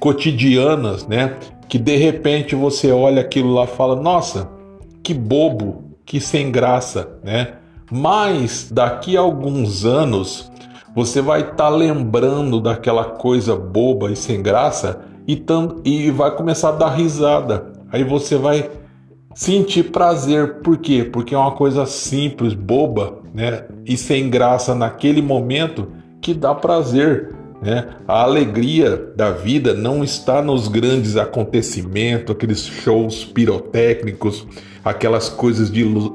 cotidianas, 0.00 1.06
né? 1.06 1.36
Que 1.68 1.78
de 1.78 1.96
repente 1.96 2.56
você 2.56 2.90
olha 2.90 3.20
aquilo 3.20 3.52
lá 3.52 3.64
e 3.64 3.68
fala: 3.68 3.94
Nossa, 3.94 4.48
que 5.02 5.14
bobo, 5.14 5.84
que 6.04 6.20
sem 6.20 6.50
graça, 6.50 7.18
né? 7.22 7.57
Mas 7.90 8.68
daqui 8.70 9.16
a 9.16 9.20
alguns 9.20 9.84
anos 9.84 10.50
você 10.94 11.20
vai 11.20 11.40
estar 11.40 11.54
tá 11.56 11.68
lembrando 11.68 12.60
daquela 12.60 13.04
coisa 13.04 13.54
boba 13.54 14.10
e 14.10 14.16
sem 14.16 14.42
graça 14.42 15.00
e, 15.26 15.36
tam, 15.36 15.76
e 15.84 16.10
vai 16.10 16.34
começar 16.34 16.70
a 16.70 16.72
dar 16.72 16.88
risada. 16.88 17.72
Aí 17.92 18.02
você 18.02 18.36
vai 18.36 18.70
sentir 19.34 19.84
prazer. 19.84 20.54
Por 20.60 20.78
quê? 20.78 21.04
Porque 21.04 21.34
é 21.34 21.38
uma 21.38 21.52
coisa 21.52 21.86
simples, 21.86 22.54
boba, 22.54 23.18
né? 23.32 23.64
E 23.86 23.96
sem 23.96 24.28
graça 24.28 24.74
naquele 24.74 25.22
momento 25.22 25.88
que 26.20 26.34
dá 26.34 26.54
prazer. 26.54 27.34
Né? 27.62 27.88
A 28.06 28.22
alegria 28.22 28.96
da 29.16 29.30
vida 29.30 29.74
não 29.74 30.02
está 30.02 30.40
nos 30.40 30.68
grandes 30.68 31.16
acontecimentos, 31.16 32.34
aqueles 32.34 32.64
shows 32.64 33.24
pirotécnicos, 33.24 34.46
aquelas 34.84 35.28
coisas 35.28 35.70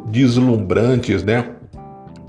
deslumbrantes, 0.07 1.23
né? 1.23 1.45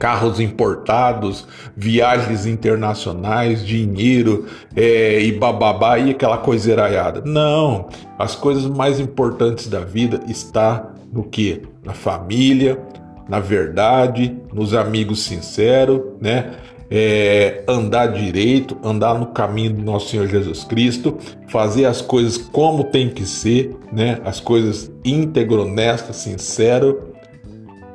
Carros 0.04 0.38
importados, 0.38 1.48
viagens 1.74 2.44
internacionais, 2.44 3.64
dinheiro 3.64 4.44
é, 4.76 5.18
e 5.22 5.32
bababá 5.32 5.98
e 5.98 6.10
aquela 6.10 6.36
coisa 6.36 6.72
eraiada. 6.72 7.22
Não, 7.24 7.88
as 8.18 8.36
coisas 8.36 8.66
mais 8.66 9.00
importantes 9.00 9.66
da 9.66 9.80
vida 9.80 10.20
está 10.28 10.90
no 11.10 11.24
que? 11.24 11.62
Na 11.82 11.94
família, 11.94 12.78
na 13.26 13.40
verdade, 13.40 14.36
nos 14.52 14.74
amigos 14.74 15.22
sinceros, 15.22 16.02
né? 16.20 16.52
É, 16.90 17.64
andar 17.66 18.08
direito, 18.08 18.76
andar 18.84 19.18
no 19.18 19.28
caminho 19.28 19.72
do 19.72 19.82
nosso 19.82 20.10
Senhor 20.10 20.26
Jesus 20.28 20.64
Cristo, 20.64 21.16
fazer 21.48 21.86
as 21.86 22.02
coisas 22.02 22.36
como 22.36 22.84
tem 22.84 23.08
que 23.08 23.24
ser, 23.24 23.74
né? 23.90 24.20
As 24.22 24.38
coisas 24.38 24.92
íntegro, 25.02 25.62
honesto, 25.62 26.12
sincero. 26.12 27.14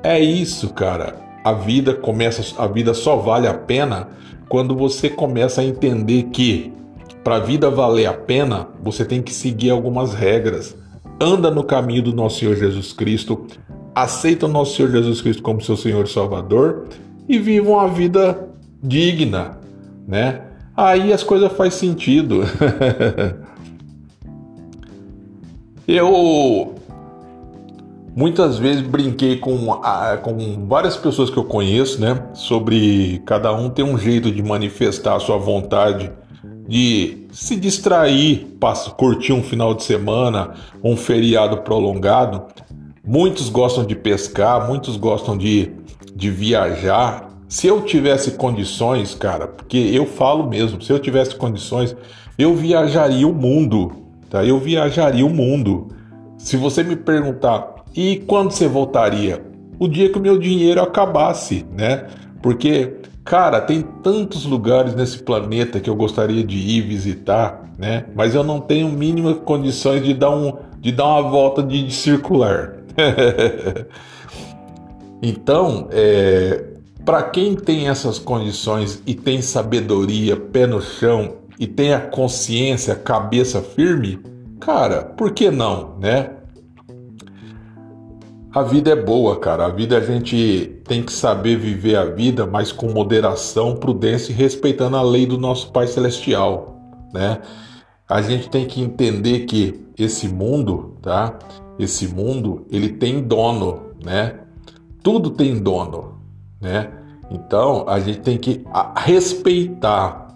É 0.01 0.19
isso, 0.19 0.73
cara 0.73 1.28
a 1.43 1.53
vida 1.53 1.93
começa, 1.93 2.61
a 2.61 2.67
vida 2.67 2.93
só 2.93 3.15
vale 3.15 3.47
a 3.47 3.53
pena 3.53 4.09
quando 4.47 4.75
você 4.75 5.09
começa 5.09 5.61
a 5.61 5.63
entender 5.63 6.23
que 6.23 6.73
para 7.23 7.35
a 7.35 7.39
vida 7.39 7.69
valer 7.69 8.07
a 8.07 8.13
pena, 8.13 8.67
você 8.81 9.05
tem 9.05 9.21
que 9.21 9.33
seguir 9.33 9.69
algumas 9.69 10.13
regras. 10.13 10.75
Anda 11.21 11.51
no 11.51 11.63
caminho 11.63 12.01
do 12.01 12.13
nosso 12.13 12.39
Senhor 12.39 12.55
Jesus 12.55 12.93
Cristo, 12.93 13.45
aceita 13.93 14.45
o 14.45 14.49
nosso 14.49 14.75
Senhor 14.75 14.91
Jesus 14.91 15.21
Cristo 15.21 15.43
como 15.43 15.61
seu 15.61 15.75
Senhor 15.75 16.05
e 16.05 16.09
Salvador 16.09 16.87
e 17.27 17.37
viva 17.37 17.69
uma 17.69 17.87
vida 17.87 18.49
digna, 18.81 19.59
né? 20.07 20.41
Aí 20.75 21.11
as 21.11 21.23
coisas 21.23 21.51
faz 21.51 21.73
sentido. 21.73 22.41
Eu 25.85 26.75
Muitas 28.19 28.59
vezes 28.59 28.81
brinquei 28.81 29.37
com, 29.37 29.67
com 30.21 30.67
várias 30.67 30.97
pessoas 30.97 31.29
que 31.29 31.37
eu 31.37 31.45
conheço, 31.45 32.01
né? 32.01 32.21
Sobre 32.33 33.21
cada 33.25 33.53
um 33.53 33.69
ter 33.69 33.83
um 33.83 33.97
jeito 33.97 34.29
de 34.29 34.43
manifestar 34.43 35.15
a 35.15 35.21
sua 35.21 35.37
vontade 35.37 36.11
de 36.67 37.27
se 37.31 37.55
distrair, 37.55 38.45
curtir 38.97 39.31
um 39.31 39.41
final 39.41 39.73
de 39.73 39.83
semana, 39.83 40.53
um 40.83 40.97
feriado 40.97 41.59
prolongado. 41.59 42.43
Muitos 43.07 43.47
gostam 43.47 43.85
de 43.85 43.95
pescar, 43.95 44.67
muitos 44.67 44.97
gostam 44.97 45.37
de, 45.37 45.71
de 46.13 46.29
viajar. 46.29 47.29
Se 47.47 47.67
eu 47.67 47.83
tivesse 47.83 48.31
condições, 48.31 49.15
cara, 49.15 49.47
porque 49.47 49.77
eu 49.77 50.05
falo 50.05 50.45
mesmo, 50.45 50.81
se 50.81 50.91
eu 50.91 50.99
tivesse 50.99 51.37
condições, 51.37 51.95
eu 52.37 52.53
viajaria 52.53 53.25
o 53.25 53.33
mundo, 53.33 53.93
tá? 54.29 54.43
Eu 54.43 54.59
viajaria 54.59 55.25
o 55.25 55.29
mundo. 55.29 55.87
Se 56.37 56.57
você 56.57 56.83
me 56.83 56.97
perguntar 56.97 57.78
e 57.95 58.17
quando 58.27 58.51
você 58.51 58.67
voltaria? 58.67 59.43
O 59.79 59.87
dia 59.87 60.09
que 60.09 60.17
o 60.17 60.21
meu 60.21 60.37
dinheiro 60.37 60.81
acabasse, 60.81 61.65
né? 61.71 62.07
Porque, 62.41 62.95
cara, 63.23 63.61
tem 63.61 63.81
tantos 64.03 64.45
lugares 64.45 64.93
nesse 64.95 65.23
planeta 65.23 65.79
que 65.79 65.89
eu 65.89 65.95
gostaria 65.95 66.43
de 66.43 66.57
ir 66.57 66.81
visitar, 66.81 67.69
né? 67.77 68.05
Mas 68.15 68.35
eu 68.35 68.43
não 68.43 68.59
tenho 68.59 68.89
mínimas 68.89 69.37
condições 69.39 70.03
de 70.03 70.13
dar, 70.13 70.31
um, 70.31 70.53
de 70.79 70.91
dar 70.91 71.05
uma 71.05 71.29
volta 71.29 71.63
de, 71.63 71.83
de 71.83 71.93
circular. 71.93 72.75
então, 75.21 75.87
é, 75.91 76.65
para 77.05 77.23
quem 77.23 77.55
tem 77.55 77.87
essas 77.87 78.19
condições 78.19 79.01
e 79.07 79.15
tem 79.15 79.41
sabedoria, 79.41 80.35
pé 80.35 80.67
no 80.67 80.81
chão 80.81 81.35
e 81.57 81.65
tem 81.65 81.93
a 81.93 81.99
consciência, 81.99 82.95
cabeça 82.95 83.61
firme, 83.61 84.19
cara, 84.59 85.03
por 85.03 85.31
que 85.31 85.49
não, 85.49 85.97
né? 85.99 86.31
A 88.51 88.63
vida 88.63 88.89
é 88.89 88.95
boa, 88.95 89.39
cara. 89.39 89.67
A 89.67 89.69
vida 89.69 89.95
a 89.95 90.01
gente 90.01 90.81
tem 90.83 91.03
que 91.03 91.13
saber 91.13 91.55
viver 91.55 91.95
a 91.95 92.05
vida, 92.05 92.47
mas 92.47 92.71
com 92.71 92.89
moderação, 92.89 93.75
prudência 93.75 94.31
e 94.31 94.35
respeitando 94.35 94.97
a 94.97 95.03
lei 95.03 95.27
do 95.27 95.37
nosso 95.37 95.71
Pai 95.71 95.85
Celestial, 95.85 96.75
né? 97.13 97.41
A 98.07 98.23
gente 98.23 98.49
tem 98.49 98.65
que 98.65 98.81
entender 98.81 99.41
que 99.41 99.85
esse 99.95 100.27
mundo, 100.27 100.97
tá? 100.99 101.37
Esse 101.77 102.07
mundo, 102.07 102.65
ele 102.71 102.89
tem 102.89 103.21
dono, 103.21 103.93
né? 104.03 104.39
Tudo 105.03 105.29
tem 105.29 105.61
dono, 105.61 106.19
né? 106.59 106.89
Então, 107.29 107.87
a 107.87 107.99
gente 107.99 108.21
tem 108.21 108.39
que 108.39 108.65
respeitar. 108.95 110.27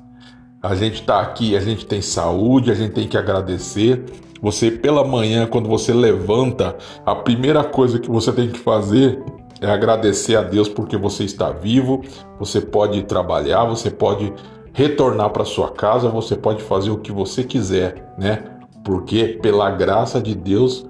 A 0.62 0.76
gente 0.76 1.02
está 1.02 1.20
aqui, 1.20 1.58
a 1.58 1.60
gente 1.60 1.84
tem 1.88 2.00
saúde, 2.00 2.70
a 2.70 2.76
gente 2.76 2.94
tem 2.94 3.08
que 3.08 3.18
agradecer. 3.18 4.06
Você, 4.44 4.70
pela 4.70 5.06
manhã, 5.06 5.48
quando 5.48 5.70
você 5.70 5.94
levanta, 5.94 6.76
a 7.06 7.16
primeira 7.16 7.64
coisa 7.64 7.98
que 7.98 8.12
você 8.12 8.30
tem 8.34 8.50
que 8.50 8.60
fazer 8.60 9.24
é 9.62 9.68
agradecer 9.68 10.36
a 10.36 10.42
Deus 10.42 10.68
porque 10.68 10.98
você 10.98 11.24
está 11.24 11.50
vivo, 11.50 12.02
você 12.38 12.60
pode 12.60 13.02
trabalhar, 13.04 13.64
você 13.64 13.90
pode 13.90 14.34
retornar 14.74 15.30
para 15.30 15.46
sua 15.46 15.72
casa, 15.72 16.10
você 16.10 16.36
pode 16.36 16.62
fazer 16.62 16.92
o 16.92 16.98
que 16.98 17.10
você 17.10 17.46
quiser, 17.46 18.14
né? 18.18 18.44
Porque 18.84 19.40
pela 19.42 19.72
graça 19.72 20.22
de 20.22 20.36
Deus, 20.36 20.86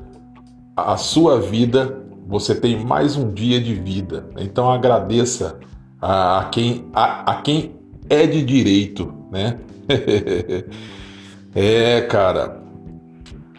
a 0.76 0.98
sua 0.98 1.40
vida, 1.40 2.02
você 2.26 2.56
tem 2.56 2.84
mais 2.84 3.16
um 3.16 3.32
dia 3.32 3.62
de 3.62 3.76
vida. 3.76 4.26
Então 4.36 4.72
agradeça 4.72 5.60
a, 6.02 6.50
quem 6.52 6.88
a, 6.92 7.34
a 7.34 7.36
quem 7.44 7.76
é 8.10 8.26
de 8.26 8.42
direito, 8.42 9.14
né? 9.32 9.60
é, 11.54 12.02
cara. 12.02 12.63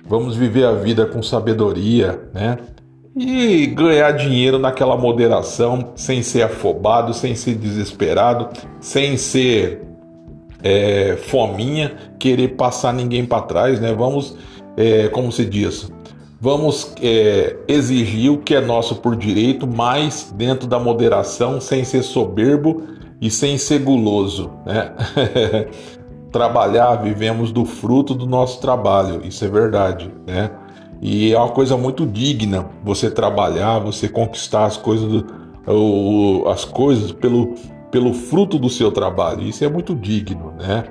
Vamos 0.07 0.37
viver 0.37 0.65
a 0.65 0.73
vida 0.73 1.07
com 1.07 1.23
sabedoria, 1.23 2.21
né? 2.33 2.59
E 3.17 3.67
ganhar 3.67 4.11
dinheiro 4.13 4.59
naquela 4.59 4.97
moderação, 4.97 5.93
sem 5.95 6.23
ser 6.23 6.43
afobado, 6.43 7.15
sem 7.15 7.35
ser 7.35 7.55
desesperado, 7.55 8.49
sem 8.81 9.17
ser 9.17 9.83
é, 10.63 11.17
fominha, 11.17 11.95
querer 12.19 12.57
passar 12.57 12.93
ninguém 12.93 13.25
para 13.25 13.43
trás, 13.43 13.81
né? 13.81 13.95
Vamos, 13.95 14.37
é, 14.77 15.09
como 15.09 15.31
se 15.31 15.45
diz, 15.45 15.91
vamos 16.41 16.93
é, 17.01 17.57
exigir 17.69 18.33
o 18.33 18.39
que 18.39 18.55
é 18.55 18.61
nosso 18.61 18.97
por 18.97 19.15
direito, 19.15 19.67
mas 19.67 20.35
dentro 20.37 20.67
da 20.67 20.79
moderação, 20.79 21.61
sem 21.61 21.85
ser 21.85 22.03
soberbo 22.03 22.83
e 23.21 23.31
sem 23.31 23.57
ser 23.57 23.79
guloso, 23.79 24.51
né? 24.67 24.93
Trabalhar, 26.35 26.97
vivemos 26.97 27.53
do 27.53 27.65
fruto 27.65 28.13
do 28.13 28.27
nosso 28.27 28.61
trabalho, 28.61 29.25
isso 29.25 29.45
é 29.45 29.49
verdade, 29.49 30.13
né? 30.27 30.51
E 31.01 31.33
é 31.33 31.39
uma 31.39 31.51
coisa 31.51 31.77
muito 31.77 32.05
digna 32.05 32.71
você 32.83 33.09
trabalhar, 33.09 33.79
você 33.79 34.09
conquistar 34.09 34.65
as 34.65 34.77
coisas, 34.77 35.07
do, 35.07 36.45
as 36.49 36.65
coisas 36.65 37.13
pelo, 37.13 37.55
pelo 37.89 38.13
fruto 38.13 38.59
do 38.59 38.69
seu 38.69 38.91
trabalho. 38.91 39.43
Isso 39.43 39.65
é 39.65 39.69
muito 39.69 39.95
digno, 39.95 40.53
né? 40.59 40.83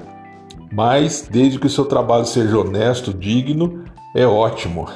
Mas 0.72 1.28
desde 1.30 1.60
que 1.60 1.68
o 1.68 1.70
seu 1.70 1.84
trabalho 1.84 2.26
seja 2.26 2.58
honesto, 2.58 3.14
digno, 3.14 3.84
é 4.16 4.26
ótimo. 4.26 4.88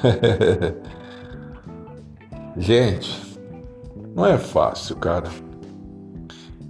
Gente, 2.56 3.22
não 4.16 4.26
é 4.26 4.38
fácil, 4.38 4.96
cara. 4.96 5.28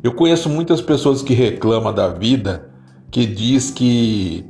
Eu 0.03 0.13
conheço 0.13 0.49
muitas 0.49 0.81
pessoas 0.81 1.21
que 1.21 1.35
reclamam 1.35 1.93
da 1.93 2.07
vida, 2.07 2.66
que 3.11 3.25
diz 3.25 3.71
que 3.71 4.45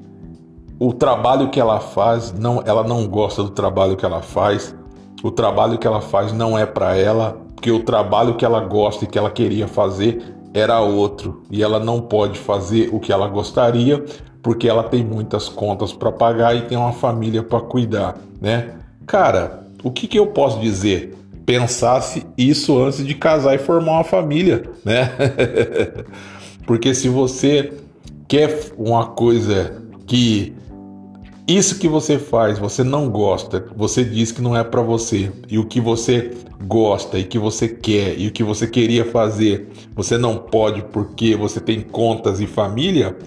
o 0.80 0.94
trabalho 0.94 1.50
que 1.50 1.60
ela 1.60 1.80
faz, 1.80 2.34
não, 2.34 2.62
ela 2.66 2.84
não 2.84 3.08
gosta 3.08 3.44
do 3.44 3.50
trabalho 3.50 3.96
que 3.96 4.06
ela 4.06 4.22
faz. 4.22 4.76
O 5.24 5.32
trabalho 5.32 5.78
que 5.78 5.88
ela 5.88 6.02
faz 6.02 6.32
não 6.32 6.58
é 6.58 6.66
para 6.66 6.96
ela, 6.96 7.38
porque 7.56 7.72
o 7.72 7.84
trabalho 7.84 8.36
que 8.36 8.46
ela 8.46 8.62
gosta 8.62 9.06
e 9.06 9.08
que 9.08 9.18
ela 9.18 9.32
queria 9.32 9.68
fazer 9.68 10.36
era 10.54 10.80
outro 10.80 11.44
e 11.52 11.62
ela 11.62 11.80
não 11.80 12.02
pode 12.02 12.40
fazer 12.40 12.90
o 12.92 13.00
que 13.00 13.12
ela 13.12 13.28
gostaria 13.28 14.04
porque 14.42 14.68
ela 14.68 14.84
tem 14.84 15.04
muitas 15.04 15.50
contas 15.50 15.92
para 15.92 16.12
pagar 16.12 16.56
e 16.56 16.62
tem 16.62 16.78
uma 16.78 16.94
família 16.94 17.44
para 17.44 17.60
cuidar, 17.60 18.18
né? 18.40 18.76
Cara, 19.06 19.68
o 19.84 19.92
que, 19.92 20.08
que 20.08 20.18
eu 20.18 20.28
posso 20.28 20.60
dizer? 20.60 21.16
Pensasse 21.46 22.26
isso 22.38 22.82
antes 22.82 23.06
de 23.06 23.14
casar 23.14 23.56
e 23.56 23.58
formar 23.58 23.94
uma 23.94 24.04
família, 24.04 24.64
né? 24.86 25.12
porque 26.66 26.94
se 26.94 27.10
você 27.10 27.74
quer 28.28 28.72
uma 28.78 29.08
coisa 29.08 29.82
que 30.06 30.56
isso 31.48 31.80
que 31.80 31.88
você 31.88 32.20
faz, 32.20 32.60
você 32.60 32.84
não 32.84 33.10
gosta, 33.10 33.66
você 33.74 34.04
diz 34.04 34.34
que 34.34 34.42
não 34.42 34.54
é 34.56 34.66
para 34.66 34.82
você. 34.82 35.32
E 35.50 35.58
o 35.58 35.66
que 35.66 35.80
você 35.80 36.32
gosta 36.66 37.18
e 37.18 37.24
que 37.24 37.40
você 37.40 37.70
quer 37.70 38.20
e 38.20 38.28
o 38.28 38.32
que 38.32 38.44
você 38.44 38.68
queria 38.68 39.06
fazer, 39.06 39.70
você 39.96 40.18
não 40.18 40.38
pode 40.38 40.82
porque 40.92 41.36
você 41.36 41.62
tem 41.62 41.80
contas 41.82 42.42
e 42.42 42.48
família. 42.48 43.18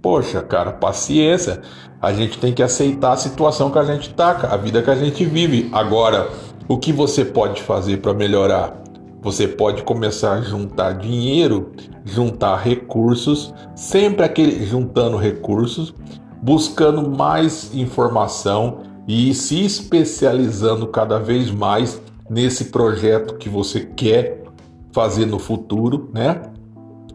Poxa, 0.00 0.40
cara, 0.40 0.72
paciência. 0.72 1.60
A 2.00 2.14
gente 2.14 2.38
tem 2.38 2.54
que 2.54 2.62
aceitar 2.62 3.12
a 3.12 3.16
situação 3.16 3.70
que 3.70 3.78
a 3.78 3.84
gente 3.84 4.14
tá, 4.14 4.48
a 4.50 4.56
vida 4.56 4.80
que 4.80 4.90
a 4.90 4.94
gente 4.94 5.24
vive. 5.26 5.68
Agora, 5.72 6.30
o 6.66 6.78
que 6.78 6.92
você 6.92 7.26
pode 7.26 7.62
fazer 7.62 7.98
para 7.98 8.14
melhorar? 8.14 8.85
Você 9.26 9.48
pode 9.48 9.82
começar 9.82 10.34
a 10.34 10.40
juntar 10.40 10.92
dinheiro, 10.92 11.72
juntar 12.04 12.58
recursos, 12.58 13.52
sempre 13.74 14.24
aquele 14.24 14.64
juntando 14.64 15.16
recursos 15.16 15.92
buscando 16.40 17.10
mais 17.10 17.74
informação 17.74 18.82
e 19.08 19.34
se 19.34 19.64
especializando 19.64 20.86
cada 20.86 21.18
vez 21.18 21.50
mais 21.50 22.00
nesse 22.30 22.66
projeto 22.66 23.34
que 23.34 23.48
você 23.48 23.80
quer 23.80 24.44
fazer 24.92 25.26
no 25.26 25.40
futuro, 25.40 26.08
né? 26.14 26.42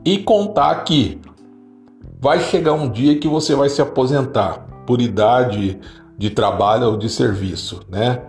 E 0.04 0.17
contar 0.17 0.84
que 0.84 1.17
vai 2.19 2.41
chegar 2.41 2.74
um 2.74 2.89
dia 2.89 3.17
que 3.19 3.28
você 3.30 3.56
vai 3.56 3.69
se 3.69 3.82
aposentar 3.82 4.67
por 4.86 5.00
idade 5.00 5.80
de 6.17 6.30
trabalho 6.30 6.88
ou 6.88 6.97
de 6.97 7.08
serviço, 7.08 7.80
né? 7.89 8.21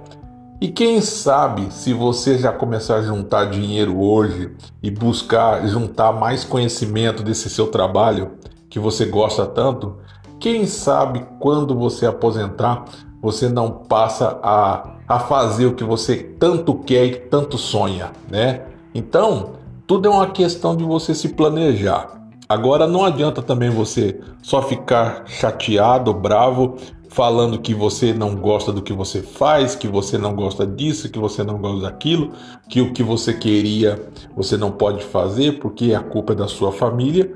E 0.63 0.69
quem 0.69 1.01
sabe 1.01 1.73
se 1.73 1.93
você 1.93 2.39
já 2.39 2.53
começar 2.53 2.99
a 2.99 3.03
juntar 3.03 3.47
dinheiro 3.47 4.01
hoje 4.01 4.53
e 4.81 4.93
buscar 4.93 5.67
juntar 5.67 6.13
mais 6.13 6.45
conhecimento 6.45 7.25
desse 7.25 7.51
seu 7.51 7.67
trabalho 7.67 8.35
que 8.71 8.79
você 8.79 9.05
gosta 9.05 9.45
tanto, 9.45 9.97
quem 10.39 10.65
sabe 10.65 11.27
quando 11.41 11.75
você 11.75 12.07
aposentar, 12.07 12.85
você 13.21 13.49
não 13.49 13.73
passa 13.73 14.39
a, 14.41 14.99
a 15.09 15.19
fazer 15.19 15.67
o 15.67 15.75
que 15.75 15.83
você 15.83 16.19
tanto 16.39 16.77
quer 16.77 17.07
e 17.07 17.17
tanto 17.17 17.59
sonha, 17.59 18.13
né? 18.31 18.63
Então, 18.95 19.55
tudo 19.85 20.07
é 20.07 20.11
uma 20.13 20.29
questão 20.29 20.77
de 20.77 20.85
você 20.85 21.13
se 21.13 21.31
planejar. 21.31 22.23
Agora 22.49 22.87
não 22.87 23.05
adianta 23.05 23.43
também 23.43 23.69
você 23.69 24.21
só 24.41 24.63
ficar 24.63 25.25
chateado, 25.27 26.15
bravo, 26.15 26.77
falando 27.13 27.59
que 27.59 27.75
você 27.75 28.15
não 28.15 28.35
gosta 28.35 28.73
do 28.73 28.81
que 28.81 28.93
você 28.93 29.23
faz, 29.23 29.75
que 29.75 29.87
você 29.87 30.17
não 30.17 30.35
gosta 30.35 30.67
disso, 30.67 31.11
que 31.11 31.19
você 31.19 31.45
não 31.45 31.59
gosta 31.59 31.83
daquilo, 31.83 32.33
que 32.69 32.81
o 32.81 32.93
que 32.93 33.03
você 33.03 33.35
queria 33.35 34.03
você 34.35 34.57
não 34.57 34.71
pode 34.71 35.05
fazer 35.05 35.59
porque 35.59 35.95
a 35.95 36.01
culpa 36.01 36.33
é 36.33 36.37
da 36.37 36.49
sua 36.49 36.73
família 36.73 37.31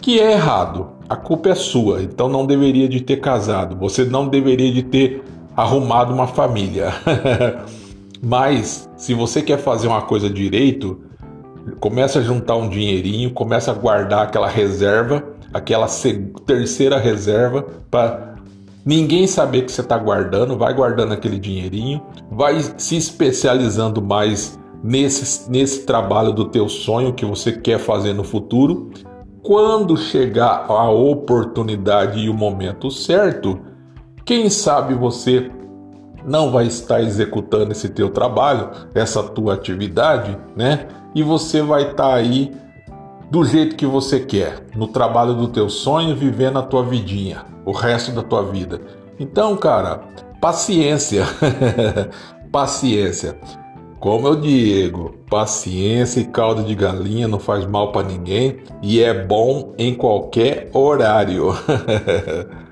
que 0.00 0.18
é 0.18 0.32
errado. 0.32 0.88
A 1.08 1.14
culpa 1.14 1.50
é 1.50 1.54
sua, 1.54 2.02
então 2.02 2.28
não 2.28 2.44
deveria 2.44 2.88
de 2.88 3.00
ter 3.00 3.18
casado, 3.18 3.76
você 3.76 4.04
não 4.04 4.26
deveria 4.26 4.72
de 4.72 4.82
ter 4.82 5.22
arrumado 5.56 6.12
uma 6.12 6.26
família. 6.26 6.92
Mas 8.20 8.88
se 8.96 9.14
você 9.14 9.42
quer 9.42 9.58
fazer 9.58 9.86
uma 9.86 10.02
coisa 10.02 10.28
direito, 10.28 11.00
começa 11.78 12.18
a 12.18 12.22
juntar 12.22 12.56
um 12.56 12.68
dinheirinho, 12.68 13.30
começa 13.30 13.70
a 13.70 13.74
guardar 13.74 14.24
aquela 14.24 14.48
reserva, 14.48 15.22
aquela 15.52 15.86
terceira 16.46 16.98
reserva 16.98 17.66
para 17.90 18.31
ninguém 18.84 19.26
saber 19.26 19.62
que 19.62 19.72
você 19.72 19.80
está 19.80 19.98
guardando, 19.98 20.56
vai 20.56 20.74
guardando 20.74 21.12
aquele 21.12 21.38
dinheirinho, 21.38 22.02
vai 22.30 22.60
se 22.76 22.96
especializando 22.96 24.02
mais 24.02 24.58
nesse, 24.82 25.50
nesse 25.50 25.84
trabalho 25.86 26.32
do 26.32 26.46
teu 26.46 26.68
sonho 26.68 27.12
que 27.12 27.24
você 27.24 27.52
quer 27.52 27.78
fazer 27.78 28.12
no 28.12 28.24
futuro 28.24 28.90
quando 29.42 29.96
chegar 29.96 30.66
a 30.68 30.88
oportunidade 30.88 32.20
e 32.20 32.30
o 32.30 32.34
momento 32.34 32.90
certo, 32.90 33.60
quem 34.24 34.48
sabe 34.48 34.94
você 34.94 35.50
não 36.24 36.52
vai 36.52 36.66
estar 36.66 37.02
executando 37.02 37.72
esse 37.72 37.88
teu 37.88 38.08
trabalho, 38.08 38.70
essa 38.94 39.20
tua 39.20 39.54
atividade, 39.54 40.38
né? 40.56 40.86
E 41.12 41.24
você 41.24 41.60
vai 41.60 41.90
estar 41.90 42.14
aí 42.14 42.52
do 43.32 43.46
jeito 43.46 43.76
que 43.76 43.86
você 43.86 44.20
quer, 44.20 44.66
no 44.76 44.86
trabalho 44.86 45.32
do 45.32 45.48
teu 45.48 45.70
sonho, 45.70 46.14
vivendo 46.14 46.58
a 46.58 46.62
tua 46.62 46.84
vidinha, 46.84 47.46
o 47.64 47.72
resto 47.72 48.12
da 48.12 48.22
tua 48.22 48.42
vida. 48.42 48.78
Então, 49.18 49.56
cara, 49.56 50.02
paciência. 50.38 51.24
paciência. 52.52 53.38
Como 53.98 54.28
eu 54.28 54.36
digo, 54.36 55.14
paciência 55.30 56.20
e 56.20 56.26
caldo 56.26 56.62
de 56.62 56.74
galinha 56.74 57.26
não 57.26 57.38
faz 57.38 57.64
mal 57.64 57.90
para 57.90 58.06
ninguém 58.06 58.58
e 58.82 59.00
é 59.00 59.24
bom 59.24 59.72
em 59.78 59.94
qualquer 59.94 60.68
horário. 60.74 61.54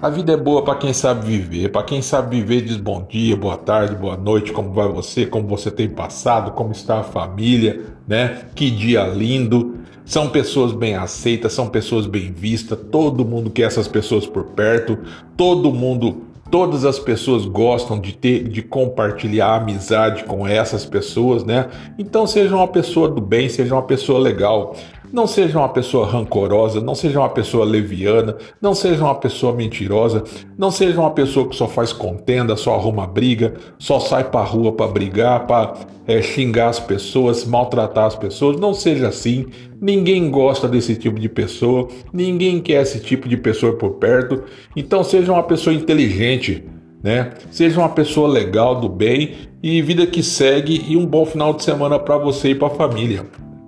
A 0.00 0.08
vida 0.08 0.32
é 0.32 0.36
boa 0.36 0.62
para 0.62 0.76
quem 0.76 0.92
sabe 0.92 1.26
viver. 1.26 1.70
Para 1.70 1.82
quem 1.82 2.00
sabe 2.00 2.36
viver, 2.40 2.62
diz 2.62 2.76
bom 2.76 3.04
dia, 3.08 3.36
boa 3.36 3.56
tarde, 3.56 3.96
boa 3.96 4.16
noite, 4.16 4.52
como 4.52 4.72
vai 4.72 4.86
você, 4.86 5.26
como 5.26 5.48
você 5.48 5.72
tem 5.72 5.88
passado, 5.88 6.52
como 6.52 6.70
está 6.70 7.00
a 7.00 7.02
família, 7.02 7.82
né? 8.06 8.42
Que 8.54 8.70
dia 8.70 9.04
lindo. 9.08 9.78
São 10.04 10.28
pessoas 10.28 10.72
bem 10.72 10.94
aceitas, 10.94 11.52
são 11.52 11.68
pessoas 11.68 12.06
bem 12.06 12.30
vistas. 12.30 12.78
Todo 12.92 13.24
mundo 13.24 13.50
quer 13.50 13.62
essas 13.62 13.88
pessoas 13.88 14.24
por 14.24 14.44
perto. 14.44 14.96
Todo 15.36 15.72
mundo 15.72 16.28
Todas 16.50 16.86
as 16.86 16.98
pessoas 16.98 17.44
gostam 17.44 18.00
de 18.00 18.16
ter, 18.16 18.48
de 18.48 18.62
compartilhar 18.62 19.56
amizade 19.56 20.24
com 20.24 20.48
essas 20.48 20.86
pessoas, 20.86 21.44
né? 21.44 21.68
Então 21.98 22.26
seja 22.26 22.56
uma 22.56 22.68
pessoa 22.68 23.06
do 23.06 23.20
bem, 23.20 23.50
seja 23.50 23.74
uma 23.74 23.82
pessoa 23.82 24.18
legal. 24.18 24.74
Não 25.12 25.26
seja 25.26 25.58
uma 25.58 25.68
pessoa 25.68 26.06
rancorosa, 26.06 26.80
não 26.80 26.94
seja 26.94 27.18
uma 27.18 27.28
pessoa 27.28 27.64
leviana, 27.64 28.36
não 28.60 28.74
seja 28.74 29.02
uma 29.02 29.14
pessoa 29.14 29.54
mentirosa, 29.54 30.22
não 30.56 30.70
seja 30.70 31.00
uma 31.00 31.10
pessoa 31.10 31.48
que 31.48 31.56
só 31.56 31.66
faz 31.66 31.92
contenda, 31.92 32.56
só 32.56 32.74
arruma 32.74 33.06
briga, 33.06 33.54
só 33.78 33.98
sai 33.98 34.24
pra 34.24 34.42
rua 34.42 34.72
para 34.72 34.90
brigar, 34.90 35.46
para 35.46 35.74
é, 36.06 36.20
xingar 36.20 36.68
as 36.68 36.80
pessoas, 36.80 37.44
maltratar 37.44 38.06
as 38.06 38.16
pessoas. 38.16 38.58
Não 38.60 38.74
seja 38.74 39.08
assim. 39.08 39.46
Ninguém 39.80 40.30
gosta 40.30 40.68
desse 40.68 40.96
tipo 40.96 41.18
de 41.18 41.28
pessoa, 41.28 41.88
ninguém 42.12 42.60
quer 42.60 42.82
esse 42.82 43.00
tipo 43.00 43.28
de 43.28 43.36
pessoa 43.36 43.74
por 43.74 43.92
perto. 43.92 44.42
Então 44.76 45.02
seja 45.02 45.32
uma 45.32 45.42
pessoa 45.42 45.74
inteligente, 45.74 46.64
né? 47.02 47.32
Seja 47.50 47.78
uma 47.80 47.88
pessoa 47.88 48.28
legal, 48.28 48.80
do 48.80 48.88
bem 48.88 49.34
e 49.62 49.80
vida 49.82 50.06
que 50.06 50.22
segue 50.22 50.84
e 50.88 50.96
um 50.96 51.06
bom 51.06 51.24
final 51.24 51.52
de 51.52 51.62
semana 51.64 51.98
para 51.98 52.18
você 52.18 52.50
e 52.50 52.54
para 52.54 52.68
a 52.68 52.70
família. 52.70 53.26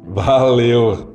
Valeu! 0.08 1.09